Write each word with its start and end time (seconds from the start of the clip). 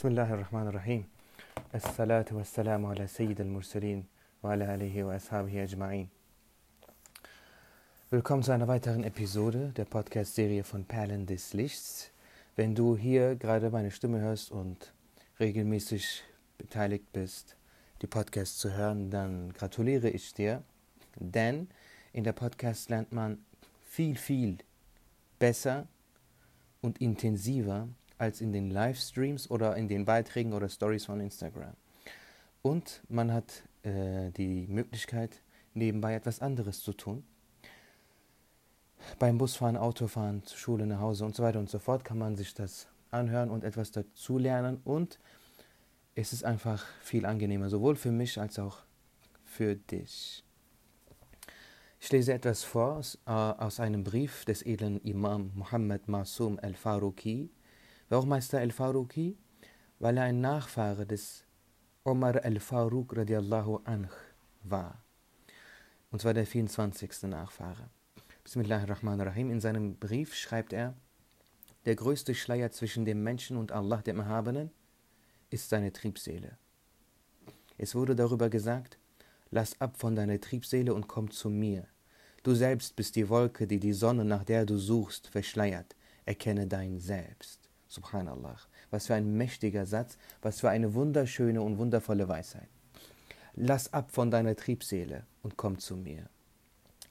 بسم 0.00 0.08
الله 0.08 0.34
الرحمن 0.34 0.66
الرحيم 0.68 1.04
الصلاة 1.74 2.24
والسلام 2.32 2.86
على 2.86 3.06
سيد 3.06 3.40
المرسلين 3.40 4.04
وعلى 4.42 4.74
آله 4.74 5.04
وأصحابه 5.04 5.62
أجمعين 5.62 6.08
Willkommen 8.10 8.42
zu 8.42 8.52
einer 8.52 8.68
weiteren 8.68 9.04
Episode 9.04 9.72
der 9.76 9.84
Podcast-Serie 9.84 10.62
von 10.64 10.84
Perlen 10.84 11.26
des 11.26 11.54
Lichts. 11.54 12.10
Wenn 12.54 12.74
du 12.74 12.96
hier 12.96 13.34
gerade 13.36 13.70
meine 13.70 13.90
Stimme 13.90 14.20
hörst 14.20 14.50
und 14.52 14.92
regelmäßig 15.40 16.22
beteiligt 16.56 17.12
bist, 17.12 17.56
die 18.02 18.06
Podcasts 18.06 18.58
zu 18.58 18.72
hören, 18.72 19.10
dann 19.10 19.52
gratuliere 19.52 20.08
ich 20.08 20.32
dir, 20.34 20.62
denn 21.16 21.68
in 22.12 22.24
der 22.24 22.32
Podcast 22.32 22.90
lernt 22.90 23.12
man 23.12 23.44
viel, 23.84 24.16
viel 24.16 24.58
besser 25.38 25.86
und 26.80 27.00
intensiver 27.00 27.88
als 28.21 28.39
in 28.39 28.53
den 28.53 28.69
Livestreams 28.69 29.49
oder 29.49 29.75
in 29.75 29.87
den 29.87 30.05
Beiträgen 30.05 30.53
oder 30.53 30.69
Stories 30.69 31.05
von 31.05 31.19
Instagram. 31.19 31.73
Und 32.61 33.01
man 33.09 33.33
hat 33.33 33.63
äh, 33.81 34.29
die 34.31 34.67
Möglichkeit, 34.67 35.41
nebenbei 35.73 36.13
etwas 36.13 36.39
anderes 36.39 36.81
zu 36.81 36.93
tun. 36.93 37.23
Beim 39.17 39.39
Busfahren, 39.39 39.75
Autofahren, 39.75 40.43
zur 40.43 40.57
Schule, 40.59 40.85
nach 40.85 40.99
Hause 40.99 41.25
und 41.25 41.35
so 41.35 41.41
weiter 41.41 41.57
und 41.57 41.69
so 41.69 41.79
fort 41.79 42.05
kann 42.05 42.19
man 42.19 42.35
sich 42.35 42.53
das 42.53 42.87
anhören 43.09 43.49
und 43.49 43.63
etwas 43.63 43.91
dazu 43.91 44.37
lernen. 44.37 44.79
Und 44.83 45.19
es 46.13 46.31
ist 46.31 46.45
einfach 46.45 46.85
viel 47.01 47.25
angenehmer, 47.25 47.69
sowohl 47.69 47.95
für 47.95 48.11
mich 48.11 48.39
als 48.39 48.59
auch 48.59 48.83
für 49.43 49.75
dich. 49.75 50.43
Ich 51.99 52.11
lese 52.11 52.33
etwas 52.33 52.63
vor 52.63 52.97
aus, 52.97 53.17
äh, 53.25 53.31
aus 53.31 53.79
einem 53.79 54.03
Brief 54.03 54.45
des 54.45 54.61
edlen 54.63 55.01
Imam 55.01 55.51
Muhammad 55.55 56.07
Masum 56.07 56.59
al-Faruqi 56.61 57.49
Warum 58.11 58.33
heißt 58.33 58.51
er 58.55 58.59
Al-Faruqi? 58.59 59.37
Weil 59.99 60.17
er 60.17 60.23
ein 60.23 60.41
Nachfahre 60.41 61.05
des 61.05 61.45
Omar 62.03 62.43
al-Faruq 62.43 63.15
radiallahu 63.15 63.79
anh 63.85 64.09
war. 64.63 65.01
Und 66.11 66.21
zwar 66.21 66.33
der 66.33 66.45
24. 66.45 67.23
Nachfahre. 67.29 67.89
Bismillahirrahmanirrahim. 68.43 69.49
In 69.49 69.61
seinem 69.61 69.95
Brief 69.95 70.35
schreibt 70.35 70.73
er, 70.73 70.93
der 71.85 71.95
größte 71.95 72.35
Schleier 72.35 72.69
zwischen 72.71 73.05
dem 73.05 73.23
Menschen 73.23 73.55
und 73.55 73.71
Allah, 73.71 74.01
dem 74.01 74.19
Erhabenen, 74.19 74.71
ist 75.49 75.69
seine 75.69 75.93
Triebseele. 75.93 76.57
Es 77.77 77.95
wurde 77.95 78.13
darüber 78.13 78.49
gesagt, 78.49 78.97
lass 79.51 79.79
ab 79.79 79.95
von 79.95 80.17
deiner 80.17 80.41
Triebseele 80.41 80.93
und 80.93 81.07
komm 81.07 81.31
zu 81.31 81.49
mir. 81.49 81.87
Du 82.43 82.55
selbst 82.55 82.97
bist 82.97 83.15
die 83.15 83.29
Wolke, 83.29 83.67
die 83.67 83.79
die 83.79 83.93
Sonne, 83.93 84.25
nach 84.25 84.43
der 84.43 84.65
du 84.65 84.77
suchst, 84.77 85.29
verschleiert. 85.29 85.95
Erkenne 86.25 86.67
dein 86.67 86.99
Selbst. 86.99 87.60
Subhanallah. 87.91 88.55
Was 88.89 89.07
für 89.07 89.15
ein 89.15 89.35
mächtiger 89.35 89.85
Satz, 89.85 90.17
was 90.41 90.61
für 90.61 90.69
eine 90.69 90.93
wunderschöne 90.93 91.61
und 91.61 91.77
wundervolle 91.77 92.25
Weisheit. 92.29 92.69
Lass 93.53 93.91
ab 93.91 94.11
von 94.11 94.31
deiner 94.31 94.55
Triebseele 94.55 95.25
und 95.43 95.57
komm 95.57 95.77
zu 95.77 95.97
mir. 95.97 96.29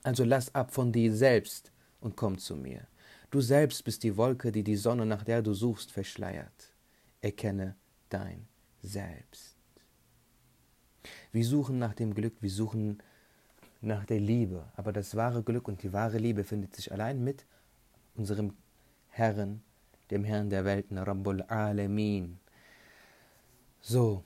Also 0.03 0.25
lass 0.25 0.55
ab 0.55 0.73
von 0.73 0.91
dir 0.91 1.15
selbst 1.15 1.71
und 2.01 2.17
komm 2.17 2.39
zu 2.39 2.57
mir. 2.57 2.87
Du 3.31 3.43
selbst 3.43 3.85
bist 3.85 4.03
die 4.05 4.17
Wolke, 4.17 4.53
die 4.53 4.63
die 4.63 4.77
Sonne, 4.77 5.05
nach 5.05 5.23
der 5.23 5.43
du 5.43 5.53
suchst, 5.53 5.93
verschleiert. 5.93 6.73
Erkenne 7.21 7.77
dein 8.09 8.49
Selbst. 8.83 9.57
Wir 11.31 11.45
suchen 11.45 11.79
nach 11.79 11.93
dem 11.93 12.15
Glück, 12.15 12.41
wir 12.41 12.51
suchen 12.51 13.03
nach 13.83 14.07
der 14.07 14.21
Liebe, 14.21 14.65
aber 14.77 14.95
das 14.95 15.15
wahre 15.15 15.43
Glück 15.43 15.69
und 15.69 15.83
die 15.83 15.93
wahre 15.93 16.17
Liebe 16.17 16.43
findet 16.43 16.75
sich 16.75 16.91
allein 16.91 17.23
mit 17.23 17.45
unserem 18.15 18.55
Herrn 19.09 19.63
dem 20.11 20.25
Herrn 20.25 20.51
der 20.51 20.65
Welten, 20.65 20.99
Rabbul 20.99 21.43
Alamin. 21.43 22.39
So, 23.81 24.25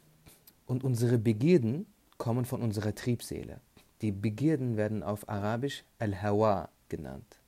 und 0.67 0.85
unsere 0.85 1.19
Begierden 1.19 1.87
kommen 2.19 2.45
von 2.45 2.63
unserer 2.63 2.95
Triebseele. 2.95 3.61
Die 4.01 4.13
Begierden 4.13 4.77
werden 4.77 5.03
auf 5.03 5.29
Arabisch 5.29 5.85
Al-Hawa 5.99 6.69
genannt. 6.89 7.41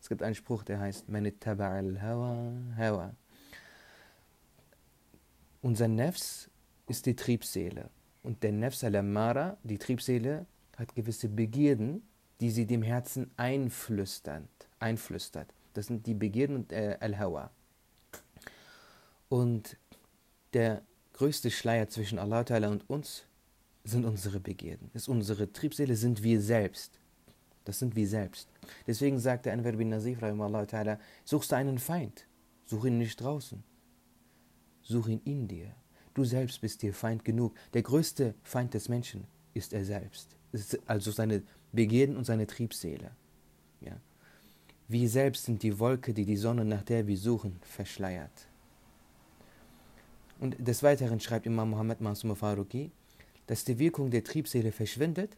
Es 0.00 0.08
gibt 0.08 0.22
einen 0.22 0.34
Spruch, 0.34 0.62
der 0.62 0.80
heißt 0.80 1.08
Manittaba 1.08 1.68
al-Hawa, 1.68 2.52
Hawa. 2.76 3.14
Unser 5.62 5.88
Nefs 5.88 6.48
ist 6.86 7.06
die 7.06 7.14
Triebseele. 7.14 7.90
Und 8.22 8.42
der 8.42 8.52
Nefs 8.52 8.82
al-Amara, 8.82 9.56
die 9.62 9.78
Triebseele, 9.78 10.46
hat 10.76 10.94
gewisse 10.94 11.28
Begierden, 11.28 12.02
die 12.40 12.50
sie 12.50 12.66
dem 12.66 12.82
Herzen 12.82 13.30
einflüstert. 13.36 14.48
einflüstert. 14.78 15.52
Das 15.74 15.86
sind 15.86 16.06
die 16.06 16.14
Begierden 16.14 16.68
äh, 16.70 16.96
al-Hawa. 17.00 17.50
Und 19.30 19.76
der 20.54 20.82
größte 21.12 21.50
Schleier 21.50 21.88
zwischen 21.88 22.18
Allah 22.18 22.44
und 22.68 22.90
uns 22.90 23.24
sind 23.84 24.04
unsere 24.04 24.40
Begierden, 24.40 24.90
ist 24.92 25.08
unsere 25.08 25.52
Triebseele, 25.52 25.94
sind 25.94 26.22
wir 26.22 26.40
selbst. 26.42 26.98
Das 27.64 27.78
sind 27.78 27.94
wir 27.94 28.08
selbst. 28.08 28.48
Deswegen 28.88 29.20
sagte 29.20 29.52
Anwar 29.52 29.72
bin 29.72 29.90
Nazif, 29.90 30.18
suchst 31.24 31.52
du 31.52 31.56
einen 31.56 31.78
Feind, 31.78 32.26
such 32.66 32.86
ihn 32.86 32.98
nicht 32.98 33.20
draußen, 33.20 33.62
such 34.82 35.06
ihn 35.06 35.20
in 35.24 35.46
dir. 35.46 35.76
Du 36.12 36.24
selbst 36.24 36.60
bist 36.60 36.82
dir 36.82 36.92
Feind 36.92 37.24
genug. 37.24 37.54
Der 37.72 37.82
größte 37.82 38.34
Feind 38.42 38.74
des 38.74 38.88
Menschen 38.88 39.28
ist 39.54 39.72
er 39.72 39.84
selbst, 39.84 40.34
also 40.86 41.12
seine 41.12 41.44
Begierden 41.70 42.16
und 42.16 42.24
seine 42.24 42.48
Triebseele. 42.48 43.12
Ja. 43.80 43.96
Wir 44.88 45.08
selbst 45.08 45.44
sind 45.44 45.62
die 45.62 45.78
Wolke, 45.78 46.12
die 46.12 46.24
die 46.24 46.36
Sonne, 46.36 46.64
nach 46.64 46.82
der 46.82 47.06
wir 47.06 47.16
suchen, 47.16 47.60
verschleiert. 47.62 48.49
Und 50.40 50.56
des 50.58 50.82
Weiteren 50.82 51.20
schreibt 51.20 51.44
Imam 51.44 51.70
Muhammad 51.70 52.00
Masum 52.00 52.34
Faruqi, 52.34 52.90
dass 53.46 53.64
die 53.64 53.78
Wirkung 53.78 54.10
der 54.10 54.24
Triebseele 54.24 54.72
verschwindet, 54.72 55.36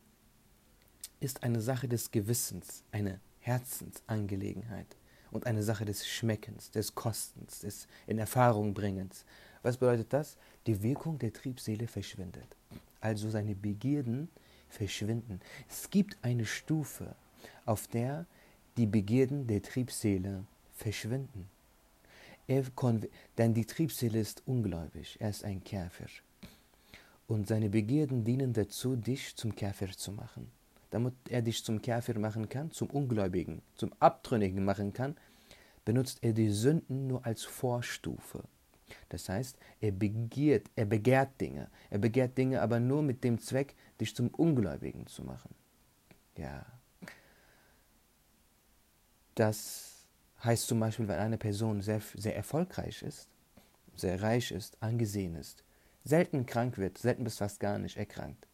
ist 1.19 1.43
eine 1.43 1.61
Sache 1.61 1.89
des 1.89 2.13
Gewissens, 2.13 2.85
eine 2.93 3.21
Herzensangelegenheit 3.41 4.87
und 5.33 5.47
eine 5.47 5.65
Sache 5.65 5.85
des 5.85 6.07
Schmeckens, 6.07 6.71
des 6.71 6.95
Kostens, 6.95 7.61
des 7.61 7.89
in 8.07 8.19
Erfahrung 8.19 8.75
bringens. 8.75 9.25
Was 9.63 9.77
bedeutet 9.77 10.13
das? 10.13 10.37
Die 10.69 10.83
Wirkung 10.83 11.19
der 11.19 11.33
Triebseele 11.33 11.89
verschwindet. 11.89 12.57
Also 13.01 13.29
seine 13.29 13.57
Begierden 13.57 14.29
verschwinden. 14.69 15.41
Es 15.69 15.91
gibt 15.91 16.17
eine 16.23 16.47
Stufe, 16.47 17.17
auf 17.67 17.89
der 17.89 18.27
die 18.77 18.87
Begierden 18.87 19.49
der 19.49 19.63
Triebseele 19.63 20.45
verschwinden. 20.75 21.49
Er 22.53 22.65
denn 23.39 23.55
die 23.55 23.65
Triebseele 23.65 24.21
ist 24.21 24.43
ungläubig, 24.47 25.17
er 25.21 25.31
ist 25.31 25.43
ein 25.43 25.65
Käfer. 25.65 26.11
Und 27.27 27.49
seine 27.49 27.71
Begierden 27.71 28.25
dienen 28.25 28.53
dazu, 28.53 28.95
dich 28.95 29.35
zum 29.37 29.55
Käfer 29.55 29.91
zu 29.91 30.13
machen. 30.13 30.53
Damit 30.91 31.15
er 31.31 31.41
dich 31.41 31.65
zum 31.65 31.81
Käfer 31.81 32.19
machen 32.19 32.51
kann, 32.51 32.71
zum 32.71 32.91
Ungläubigen, 32.91 33.63
zum 33.75 33.91
Abtrünnigen 34.01 34.67
machen 34.67 34.93
kann, 34.93 35.17
benutzt 35.87 36.19
er 36.21 36.35
die 36.35 36.51
Sünden 36.51 37.07
nur 37.07 37.25
als 37.25 37.43
Vorstufe. 37.43 38.45
Das 39.09 39.31
heißt, 39.31 39.57
er 39.81 39.93
begehrt, 39.93 40.67
er 40.77 40.85
begehrt 40.85 41.41
Dinge. 41.41 41.71
Er 41.89 42.01
begehrt 42.01 42.37
Dinge 42.37 42.61
aber 42.61 42.81
nur 42.81 43.03
mit 43.03 43.25
dem 43.25 43.39
Zweck, 43.39 43.75
dich 43.99 44.15
zum 44.15 44.29
Ungläubigen 44.29 45.07
zu 45.07 45.25
machen. 45.25 45.55
Ja. 46.37 46.67
Das 49.37 49.92
heißt 50.45 50.67
zum 50.67 50.81
Beispiel, 50.81 51.09
wenn 51.09 51.19
eine 51.19 51.39
Person 51.39 51.83
sehr, 51.83 52.01
sehr 52.15 52.37
erfolgreich 52.37 53.03
ist, 53.03 53.29
sehr 53.95 54.23
reich 54.23 54.51
ist, 54.51 54.77
angesehen 54.81 55.37
ist, 55.37 55.65
selten 56.05 56.47
krank 56.47 56.79
wird, 56.79 56.99
selten 56.99 57.25
bis 57.25 57.39
fast 57.39 57.61
gar 57.61 57.79
nicht 57.79 57.97
erkrankt. 57.97 58.47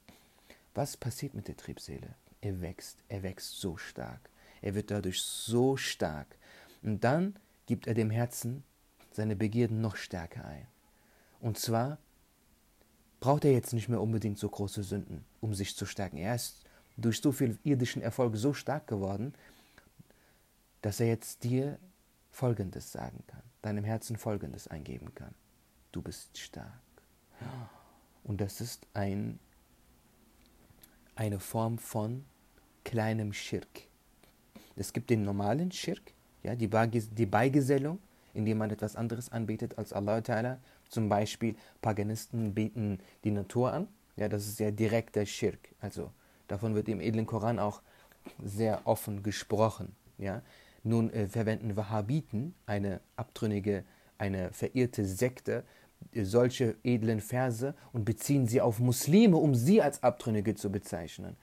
Was 0.74 0.96
passiert 0.96 1.34
mit 1.34 1.48
der 1.48 1.56
Triebseele? 1.56 2.14
Er 2.40 2.60
wächst, 2.60 2.98
er 3.08 3.22
wächst 3.22 3.60
so 3.60 3.76
stark. 3.76 4.30
Er 4.60 4.74
wird 4.74 4.90
dadurch 4.90 5.22
so 5.22 5.76
stark. 5.76 6.36
Und 6.82 7.02
dann 7.04 7.36
gibt 7.66 7.86
er 7.86 7.94
dem 7.94 8.10
Herzen 8.10 8.64
seine 9.12 9.36
Begierden 9.36 9.80
noch 9.80 9.96
stärker 9.96 10.44
ein. 10.44 10.66
Und 11.40 11.58
zwar 11.58 11.98
braucht 13.20 13.44
er 13.44 13.52
jetzt 13.52 13.72
nicht 13.72 13.88
mehr 13.88 14.00
unbedingt 14.00 14.38
so 14.38 14.48
große 14.48 14.82
Sünden, 14.82 15.24
um 15.40 15.54
sich 15.54 15.74
zu 15.76 15.86
stärken. 15.86 16.18
Er 16.18 16.34
ist 16.34 16.64
durch 16.96 17.20
so 17.20 17.32
viel 17.32 17.58
irdischen 17.64 18.02
Erfolg 18.02 18.36
so 18.36 18.52
stark 18.52 18.86
geworden, 18.86 19.34
dass 20.82 21.00
er 21.00 21.06
jetzt 21.06 21.44
dir 21.44 21.78
Folgendes 22.30 22.92
sagen 22.92 23.24
kann, 23.26 23.42
deinem 23.62 23.84
Herzen 23.84 24.16
Folgendes 24.16 24.68
eingeben 24.68 25.14
kann. 25.14 25.34
Du 25.92 26.02
bist 26.02 26.38
stark. 26.38 26.72
Und 28.24 28.40
das 28.40 28.60
ist 28.60 28.86
ein, 28.94 29.38
eine 31.14 31.40
Form 31.40 31.78
von 31.78 32.24
kleinem 32.84 33.32
Schirk. 33.32 33.88
Es 34.76 34.92
gibt 34.92 35.10
den 35.10 35.22
normalen 35.22 35.72
Schirk, 35.72 36.12
ja, 36.42 36.54
die, 36.54 36.68
die 36.68 37.26
Beigesellung, 37.26 37.98
indem 38.34 38.58
man 38.58 38.70
etwas 38.70 38.94
anderes 38.94 39.32
anbetet 39.32 39.76
als 39.78 39.92
Allah 39.92 40.18
Ta'ala. 40.18 40.58
Zum 40.88 41.08
Beispiel 41.08 41.56
Paganisten 41.82 42.54
beten 42.54 43.00
die 43.24 43.30
Natur 43.30 43.72
an. 43.72 43.88
Ja, 44.16 44.28
das 44.28 44.46
ist 44.46 44.60
ja 44.60 44.70
direkter 44.70 45.26
Schirk. 45.26 45.74
Also 45.80 46.12
davon 46.46 46.74
wird 46.74 46.88
im 46.88 47.00
edlen 47.00 47.26
Koran 47.26 47.58
auch 47.58 47.82
sehr 48.42 48.86
offen 48.86 49.22
gesprochen. 49.22 49.94
Ja, 50.18 50.42
nun 50.82 51.10
äh, 51.10 51.28
verwenden 51.28 51.76
Wahhabiten, 51.76 52.54
eine 52.66 53.00
abtrünnige, 53.16 53.84
eine 54.18 54.52
verirrte 54.52 55.04
Sekte, 55.04 55.64
solche 56.14 56.76
edlen 56.84 57.20
Verse 57.20 57.74
und 57.92 58.04
beziehen 58.04 58.46
sie 58.46 58.60
auf 58.60 58.78
Muslime, 58.78 59.36
um 59.36 59.54
sie 59.54 59.82
als 59.82 60.02
Abtrünnige 60.02 60.54
zu 60.54 60.70
bezeichnen. 60.70 61.36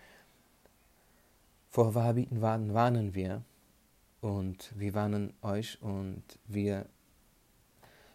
Vor 1.69 1.93
Wahhabiten 1.93 2.41
warnen 2.41 3.15
wir 3.15 3.43
und 4.21 4.73
wir 4.75 4.93
warnen 4.93 5.33
euch 5.41 5.81
und 5.81 6.23
wir 6.47 6.87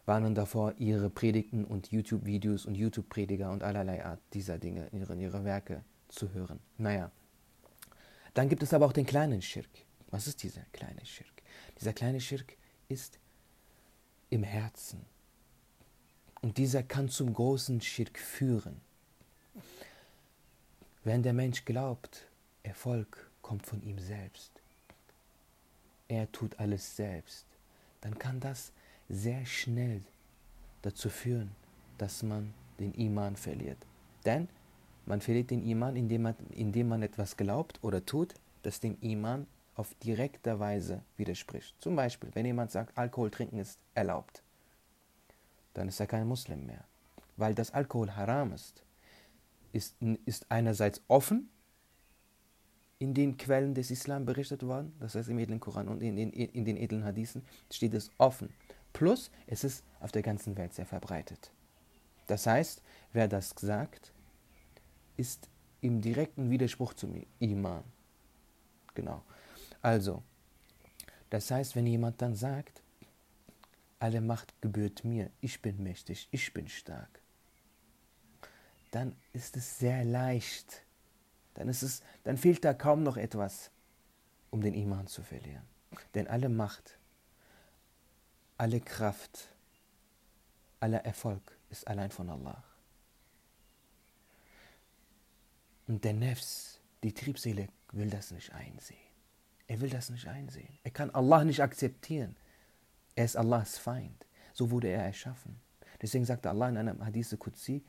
warnen 0.06 0.34
davor, 0.34 0.75
ihre 0.78 1.11
Predigten 1.11 1.64
und 1.64 1.93
YouTube-Videos 1.93 2.67
und 2.67 2.75
YouTube-Prediger 2.75 3.50
und 3.52 3.62
allerlei 3.62 4.05
Art 4.05 4.20
dieser 4.32 4.58
Dinge, 4.58 4.88
ihre, 4.93 5.14
ihre 5.14 5.44
Werke 5.44 5.84
zu 6.08 6.32
hören. 6.32 6.58
Naja, 6.78 7.11
dann 8.34 8.49
gibt 8.49 8.62
es 8.62 8.75
aber 8.75 8.87
auch 8.87 8.93
den 8.93 9.06
kleinen 9.06 9.43
Schirk. 9.43 9.69
Was 10.11 10.27
ist 10.27 10.43
dieser 10.43 10.62
kleine 10.73 11.05
Schirk? 11.05 11.43
Dieser 11.79 11.93
kleine 11.93 12.21
Schirk 12.21 12.57
ist 12.89 13.19
im 14.31 14.43
Herzen. 14.43 15.05
Und 16.43 16.59
dieser 16.59 16.83
kann 16.83 17.09
zum 17.09 17.33
großen 17.33 17.81
Schirk 17.81 18.19
führen. 18.19 18.81
Wenn 21.05 21.23
der 21.23 21.33
Mensch 21.33 21.65
glaubt, 21.65 22.27
Erfolg 22.62 23.31
kommt 23.43 23.67
von 23.67 23.83
ihm 23.83 23.99
selbst, 23.99 24.51
er 26.09 26.31
tut 26.33 26.59
alles 26.59 26.97
selbst, 26.97 27.47
dann 28.01 28.19
kann 28.19 28.41
das 28.41 28.73
sehr 29.09 29.45
schnell 29.47 30.03
dazu 30.83 31.09
führen, 31.09 31.51
dass 31.99 32.23
man 32.23 32.53
den 32.79 32.95
Iman 32.95 33.37
verliert. 33.37 33.79
Denn 34.25 34.49
man 35.06 35.21
verliert 35.21 35.51
den 35.51 35.67
Iman, 35.67 35.97
indem 35.97 36.23
man, 36.23 36.35
indem 36.51 36.89
man 36.89 37.03
etwas 37.03 37.37
glaubt 37.37 37.79
oder 37.83 38.05
tut, 38.05 38.35
das 38.63 38.81
dem 38.81 38.99
Iman 39.01 39.47
auf 39.81 39.94
direkter 39.94 40.61
Weise 40.61 41.03
widerspricht. 41.17 41.75
Zum 41.81 41.97
Beispiel, 41.97 42.29
wenn 42.35 42.44
jemand 42.44 42.71
sagt, 42.71 42.99
Alkohol 42.99 43.31
trinken 43.31 43.59
ist 43.59 43.79
erlaubt, 43.94 44.43
dann 45.73 45.88
ist 45.88 45.99
er 45.99 46.06
kein 46.06 46.29
Muslim 46.29 46.67
mehr. 46.67 46.85
Weil 47.38 47.55
das 47.55 47.71
Alkohol 47.71 48.15
haram 48.15 48.53
ist, 48.53 48.85
ist, 49.73 49.97
ist 50.27 50.44
einerseits 50.50 51.00
offen 51.09 51.49
in 52.99 53.15
den 53.15 53.38
Quellen 53.38 53.73
des 53.73 53.91
Islam 53.91 54.27
berichtet 54.27 54.62
worden, 54.67 54.93
das 55.00 55.15
heißt 55.15 55.31
im 55.31 55.38
edlen 55.38 55.61
Koran 55.61 55.88
und 55.88 56.03
in 56.03 56.17
den, 56.17 56.31
in 56.31 56.67
den 56.67 56.77
edlen 56.77 57.03
Hadithen 57.03 57.43
steht 57.73 57.94
es 57.94 58.11
offen. 58.19 58.53
Plus, 58.93 59.31
es 59.47 59.65
ist 59.65 59.82
auf 60.00 60.12
der 60.12 60.21
ganzen 60.21 60.59
Welt 60.59 60.75
sehr 60.75 60.85
verbreitet. 60.85 61.53
Das 62.27 62.47
heißt, 62.47 62.82
wer 63.15 63.29
das 63.29 63.55
sagt, 63.56 64.12
ist 65.17 65.49
im 65.81 66.03
direkten 66.03 66.50
Widerspruch 66.50 66.93
zum 66.93 67.15
Iman. 67.38 67.82
Genau. 68.94 69.23
Also, 69.82 70.23
das 71.31 71.50
heißt, 71.50 71.77
wenn 71.77 71.87
jemand 71.87 72.21
dann 72.21 72.35
sagt, 72.35 72.82
alle 73.99 74.21
Macht 74.21 74.55
gebührt 74.61 75.05
mir, 75.05 75.31
ich 75.41 75.61
bin 75.62 75.82
mächtig, 75.82 76.29
ich 76.31 76.53
bin 76.53 76.69
stark, 76.69 77.21
dann 78.91 79.15
ist 79.32 79.56
es 79.56 79.79
sehr 79.79 80.05
leicht, 80.05 80.82
dann, 81.55 81.69
ist 81.69 81.82
es, 81.82 82.03
dann 82.25 82.37
fehlt 82.37 82.65
da 82.65 82.75
kaum 82.75 83.03
noch 83.03 83.17
etwas, 83.17 83.71
um 84.50 84.61
den 84.61 84.75
Iman 84.75 85.06
zu 85.06 85.23
verlieren. 85.23 85.62
Denn 86.15 86.27
alle 86.27 86.49
Macht, 86.49 86.99
alle 88.56 88.81
Kraft, 88.81 89.49
aller 90.81 91.05
Erfolg 91.05 91.56
ist 91.69 91.87
allein 91.87 92.11
von 92.11 92.29
Allah. 92.31 92.65
Und 95.87 96.05
der 96.05 96.15
Nefs, 96.15 96.81
die 97.03 97.12
Triebseele, 97.12 97.69
will 97.93 98.11
das 98.11 98.31
nicht 98.31 98.53
einsehen. 98.53 99.10
Er 99.70 99.81
will 99.81 99.88
das 99.88 100.11
nicht 100.11 100.26
einsehen. 100.26 100.81
Er 100.82 100.90
kann 100.90 101.11
Allah 101.11 101.44
nicht 101.44 101.62
akzeptieren. 101.62 102.34
Er 103.14 103.25
ist 103.25 103.37
Allahs 103.37 103.78
Feind. 103.78 104.26
So 104.52 104.72
wurde 104.72 104.88
er 104.88 105.05
erschaffen. 105.05 105.61
Deswegen 106.02 106.25
sagte 106.25 106.50
Allah 106.50 106.70
in 106.70 106.76
einem 106.76 107.06
Hadith 107.06 107.37
Qudsi, 107.38 107.84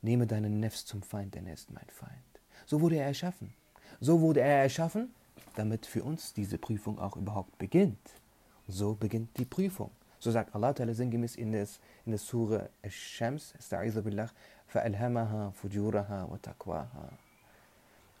nehme 0.00 0.26
deinen 0.26 0.58
Nefs 0.58 0.86
zum 0.86 1.02
Feind, 1.02 1.34
denn 1.34 1.46
er 1.46 1.52
ist 1.52 1.70
mein 1.70 1.86
Feind. 1.90 2.40
So 2.64 2.80
wurde 2.80 2.96
er 2.96 3.04
erschaffen. 3.04 3.52
So 4.00 4.22
wurde 4.22 4.40
er 4.40 4.62
erschaffen, 4.62 5.10
damit 5.54 5.84
für 5.84 6.02
uns 6.02 6.32
diese 6.32 6.56
Prüfung 6.56 6.98
auch 6.98 7.18
überhaupt 7.18 7.58
beginnt. 7.58 8.08
So 8.66 8.94
beginnt 8.94 9.36
die 9.36 9.44
Prüfung. 9.44 9.90
So 10.18 10.30
sagt 10.30 10.54
Allah 10.54 10.70
Ta'ala 10.70 10.94
sinngemäß 10.94 11.36
in, 11.36 11.52
des, 11.52 11.78
in 12.06 12.12
der 12.12 12.18
Sure 12.18 12.70
Shams, 12.88 13.52
Billah, 14.02 14.30
فَأَلْهَمَهَا 14.72 15.52
فُجُورَهَا 15.52 16.24
وَتَقْوَاهَا 16.24 17.27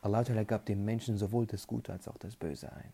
Allah 0.00 0.22
gab 0.44 0.66
dem 0.66 0.84
Menschen 0.84 1.18
sowohl 1.18 1.46
das 1.46 1.66
Gute 1.66 1.92
als 1.92 2.06
auch 2.08 2.18
das 2.18 2.36
Böse 2.36 2.72
ein. 2.72 2.92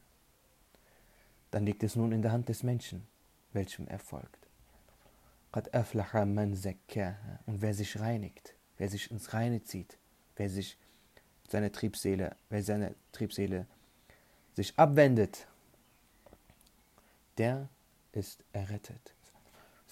Dann 1.50 1.66
liegt 1.66 1.82
es 1.82 1.96
nun 1.96 2.12
in 2.12 2.22
der 2.22 2.32
Hand 2.32 2.48
des 2.48 2.62
Menschen, 2.62 3.06
welchem 3.52 3.86
er 3.88 3.98
folgt. 3.98 4.48
Und 5.52 5.70
wer 7.62 7.74
sich 7.74 8.00
reinigt, 8.00 8.54
wer 8.78 8.88
sich 8.88 9.10
ins 9.10 9.32
Reine 9.34 9.62
zieht, 9.62 9.98
wer 10.36 10.50
sich 10.50 10.76
seine 11.48 11.70
Triebseele, 11.70 12.34
wer 12.48 12.62
seine 12.62 12.94
Triebseele 13.12 13.66
sich 14.54 14.76
abwendet, 14.78 15.46
der 17.38 17.68
ist 18.12 18.42
errettet. 18.52 19.14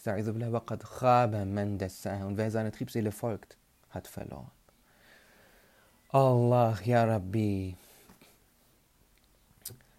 Und 0.04 0.26
wer 2.36 2.50
seiner 2.50 2.72
Triebseele 2.72 3.12
folgt, 3.12 3.56
hat 3.90 4.08
verloren. 4.08 4.50
Allah, 6.12 6.78
Ya 6.84 7.04
Rabbi. 7.04 7.74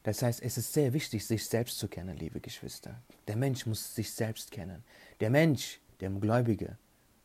Das 0.04 0.22
heißt, 0.22 0.44
es 0.44 0.60
ist 0.60 0.72
sehr 0.72 0.94
wichtig, 0.94 1.26
sich 1.26 1.44
selbst 1.44 1.80
zu 1.80 1.88
kennen, 1.88 2.16
liebe 2.18 2.40
Geschwister. 2.40 3.02
Der 3.28 3.36
Mensch 3.36 3.66
muss 3.66 3.96
sich 3.96 4.12
selbst 4.12 4.52
kennen. 4.52 4.84
Der 5.22 5.32
Mensch, 5.32 5.80
der 6.02 6.12
Gläubige, 6.12 6.78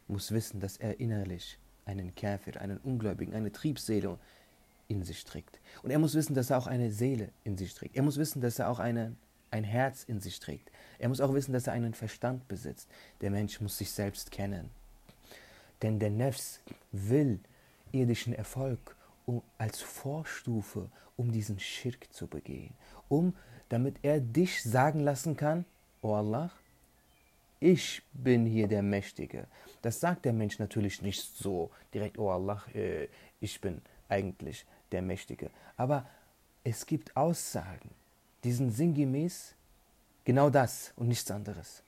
muss 0.06 0.32
wissen, 0.32 0.60
dass 0.60 0.78
er 0.78 0.98
innerlich 1.00 1.58
einen 1.84 2.14
Käfer, 2.14 2.58
einen 2.62 2.78
Ungläubigen, 2.78 3.34
eine 3.34 3.52
Triebseele 3.52 4.18
in 4.86 5.04
sich 5.04 5.22
trägt. 5.22 5.60
Und 5.82 5.90
er 5.90 5.98
muss 5.98 6.14
wissen, 6.14 6.34
dass 6.34 6.48
er 6.48 6.56
auch 6.56 6.66
eine 6.66 6.90
Seele 6.90 7.28
in 7.44 7.58
sich 7.58 7.74
trägt. 7.74 7.94
Er 7.94 8.02
muss 8.02 8.16
wissen, 8.16 8.40
dass 8.40 8.58
er 8.58 8.70
auch 8.70 8.78
eine, 8.78 9.14
ein 9.50 9.64
Herz 9.64 10.04
in 10.04 10.20
sich 10.20 10.40
trägt. 10.40 10.70
Er 10.98 11.10
muss 11.10 11.20
auch 11.20 11.34
wissen, 11.34 11.52
dass 11.52 11.66
er 11.66 11.74
einen 11.74 11.92
Verstand 11.92 12.48
besitzt. 12.48 12.88
Der 13.20 13.30
Mensch 13.30 13.60
muss 13.60 13.76
sich 13.76 13.90
selbst 13.90 14.30
kennen. 14.30 14.70
Denn 15.82 15.98
der 15.98 16.10
Nefs 16.10 16.60
will 16.90 17.38
irdischen 17.92 18.32
Erfolg 18.32 18.96
um, 19.26 19.42
als 19.58 19.80
Vorstufe, 19.80 20.90
um 21.16 21.32
diesen 21.32 21.58
Schirk 21.58 22.12
zu 22.12 22.26
begehen. 22.26 22.74
Um, 23.08 23.34
damit 23.68 23.96
er 24.02 24.20
dich 24.20 24.62
sagen 24.62 25.00
lassen 25.00 25.36
kann, 25.36 25.64
O 26.00 26.08
oh 26.08 26.14
Allah, 26.14 26.50
ich 27.60 28.02
bin 28.12 28.46
hier 28.46 28.68
der 28.68 28.82
Mächtige. 28.82 29.46
Das 29.82 30.00
sagt 30.00 30.24
der 30.24 30.32
Mensch 30.32 30.58
natürlich 30.58 31.02
nicht 31.02 31.20
so 31.20 31.70
direkt, 31.92 32.18
oh 32.18 32.30
Allah, 32.30 32.62
äh, 32.72 33.08
ich 33.40 33.60
bin 33.60 33.82
eigentlich 34.08 34.64
der 34.92 35.02
Mächtige. 35.02 35.50
Aber 35.76 36.06
es 36.64 36.86
gibt 36.86 37.16
Aussagen, 37.16 37.90
die 38.44 38.52
sind 38.52 38.70
sinngemäß 38.70 39.54
genau 40.24 40.50
das 40.50 40.92
und 40.96 41.08
nichts 41.08 41.30
anderes. 41.30 41.82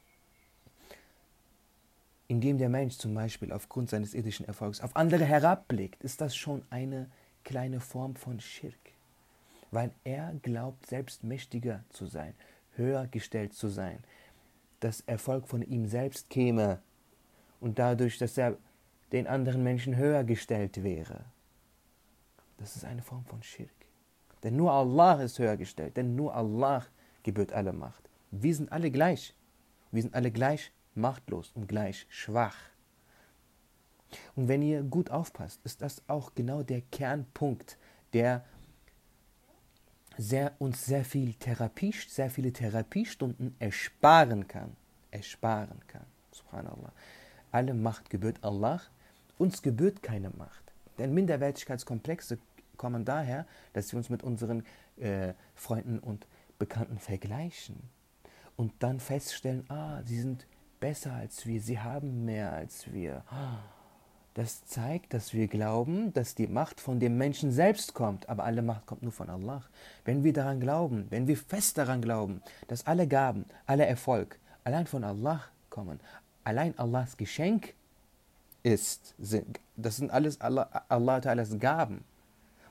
Indem 2.30 2.58
der 2.58 2.68
Mensch 2.68 2.96
zum 2.96 3.12
Beispiel 3.12 3.50
aufgrund 3.50 3.90
seines 3.90 4.14
irdischen 4.14 4.46
Erfolgs 4.46 4.80
auf 4.80 4.94
andere 4.94 5.24
herabblickt, 5.24 6.04
ist 6.04 6.20
das 6.20 6.36
schon 6.36 6.62
eine 6.70 7.10
kleine 7.42 7.80
Form 7.80 8.14
von 8.14 8.38
Schirk. 8.38 8.92
Weil 9.72 9.90
er 10.04 10.32
glaubt, 10.40 10.86
selbst 10.86 11.24
mächtiger 11.24 11.82
zu 11.88 12.06
sein, 12.06 12.34
höher 12.76 13.08
gestellt 13.08 13.54
zu 13.54 13.66
sein, 13.66 13.98
dass 14.78 15.00
Erfolg 15.00 15.48
von 15.48 15.60
ihm 15.62 15.88
selbst 15.88 16.30
käme 16.30 16.80
und 17.58 17.80
dadurch, 17.80 18.16
dass 18.18 18.38
er 18.38 18.56
den 19.10 19.26
anderen 19.26 19.64
Menschen 19.64 19.96
höher 19.96 20.22
gestellt 20.22 20.84
wäre. 20.84 21.24
Das 22.58 22.76
ist 22.76 22.84
eine 22.84 23.02
Form 23.02 23.24
von 23.24 23.42
Schirk. 23.42 23.74
Denn 24.44 24.54
nur 24.54 24.70
Allah 24.70 25.20
ist 25.20 25.40
höher 25.40 25.56
gestellt, 25.56 25.96
denn 25.96 26.14
nur 26.14 26.32
Allah 26.32 26.86
gebührt 27.24 27.52
alle 27.52 27.72
Macht. 27.72 28.08
Wir 28.30 28.54
sind 28.54 28.70
alle 28.70 28.92
gleich. 28.92 29.34
Wir 29.90 30.02
sind 30.02 30.14
alle 30.14 30.30
gleich 30.30 30.70
machtlos 30.94 31.52
und 31.54 31.68
gleich 31.68 32.06
schwach. 32.08 32.56
Und 34.34 34.48
wenn 34.48 34.62
ihr 34.62 34.82
gut 34.82 35.10
aufpasst, 35.10 35.60
ist 35.64 35.82
das 35.82 36.02
auch 36.08 36.34
genau 36.34 36.62
der 36.62 36.80
Kernpunkt, 36.80 37.78
der 38.12 38.44
sehr, 40.16 40.52
uns 40.58 40.84
sehr 40.84 41.04
viel 41.04 41.34
Therapie, 41.34 41.94
sehr 42.08 42.30
viele 42.30 42.52
Therapiestunden 42.52 43.54
ersparen 43.58 44.48
kann. 44.48 44.76
Ersparen 45.10 45.80
kann. 45.86 46.06
Subhanallah. 46.32 46.92
Alle 47.52 47.74
Macht 47.74 48.10
gebührt 48.10 48.42
Allah. 48.42 48.80
Uns 49.38 49.62
gebührt 49.62 50.02
keine 50.02 50.30
Macht. 50.30 50.72
Denn 50.98 51.14
Minderwertigkeitskomplexe 51.14 52.38
kommen 52.76 53.04
daher, 53.04 53.46
dass 53.72 53.92
wir 53.92 53.96
uns 53.96 54.10
mit 54.10 54.22
unseren 54.22 54.64
äh, 54.96 55.34
Freunden 55.54 55.98
und 55.98 56.26
Bekannten 56.58 56.98
vergleichen 56.98 57.76
und 58.56 58.72
dann 58.80 59.00
feststellen, 59.00 59.64
ah, 59.70 60.02
sie 60.04 60.20
sind 60.20 60.46
besser 60.80 61.12
als 61.12 61.46
wir, 61.46 61.60
sie 61.60 61.78
haben 61.78 62.24
mehr 62.24 62.52
als 62.52 62.92
wir. 62.92 63.22
Das 64.34 64.64
zeigt, 64.64 65.12
dass 65.12 65.34
wir 65.34 65.48
glauben, 65.48 66.12
dass 66.12 66.34
die 66.34 66.46
Macht 66.46 66.80
von 66.80 67.00
dem 67.00 67.18
Menschen 67.18 67.52
selbst 67.52 67.94
kommt, 67.94 68.28
aber 68.28 68.44
alle 68.44 68.62
Macht 68.62 68.86
kommt 68.86 69.02
nur 69.02 69.12
von 69.12 69.28
Allah. 69.28 69.62
Wenn 70.04 70.24
wir 70.24 70.32
daran 70.32 70.60
glauben, 70.60 71.06
wenn 71.10 71.26
wir 71.26 71.36
fest 71.36 71.78
daran 71.78 72.00
glauben, 72.00 72.42
dass 72.68 72.86
alle 72.86 73.06
Gaben, 73.06 73.44
aller 73.66 73.86
Erfolg 73.86 74.38
allein 74.64 74.86
von 74.86 75.04
Allah 75.04 75.44
kommen, 75.68 76.00
allein 76.44 76.78
Allahs 76.78 77.16
Geschenk 77.16 77.74
ist, 78.62 79.14
das 79.76 79.96
sind 79.96 80.10
alles 80.10 80.40
Allah, 80.40 80.84
Allah 80.88 81.18
Ta'alas 81.18 81.58
Gaben, 81.58 82.04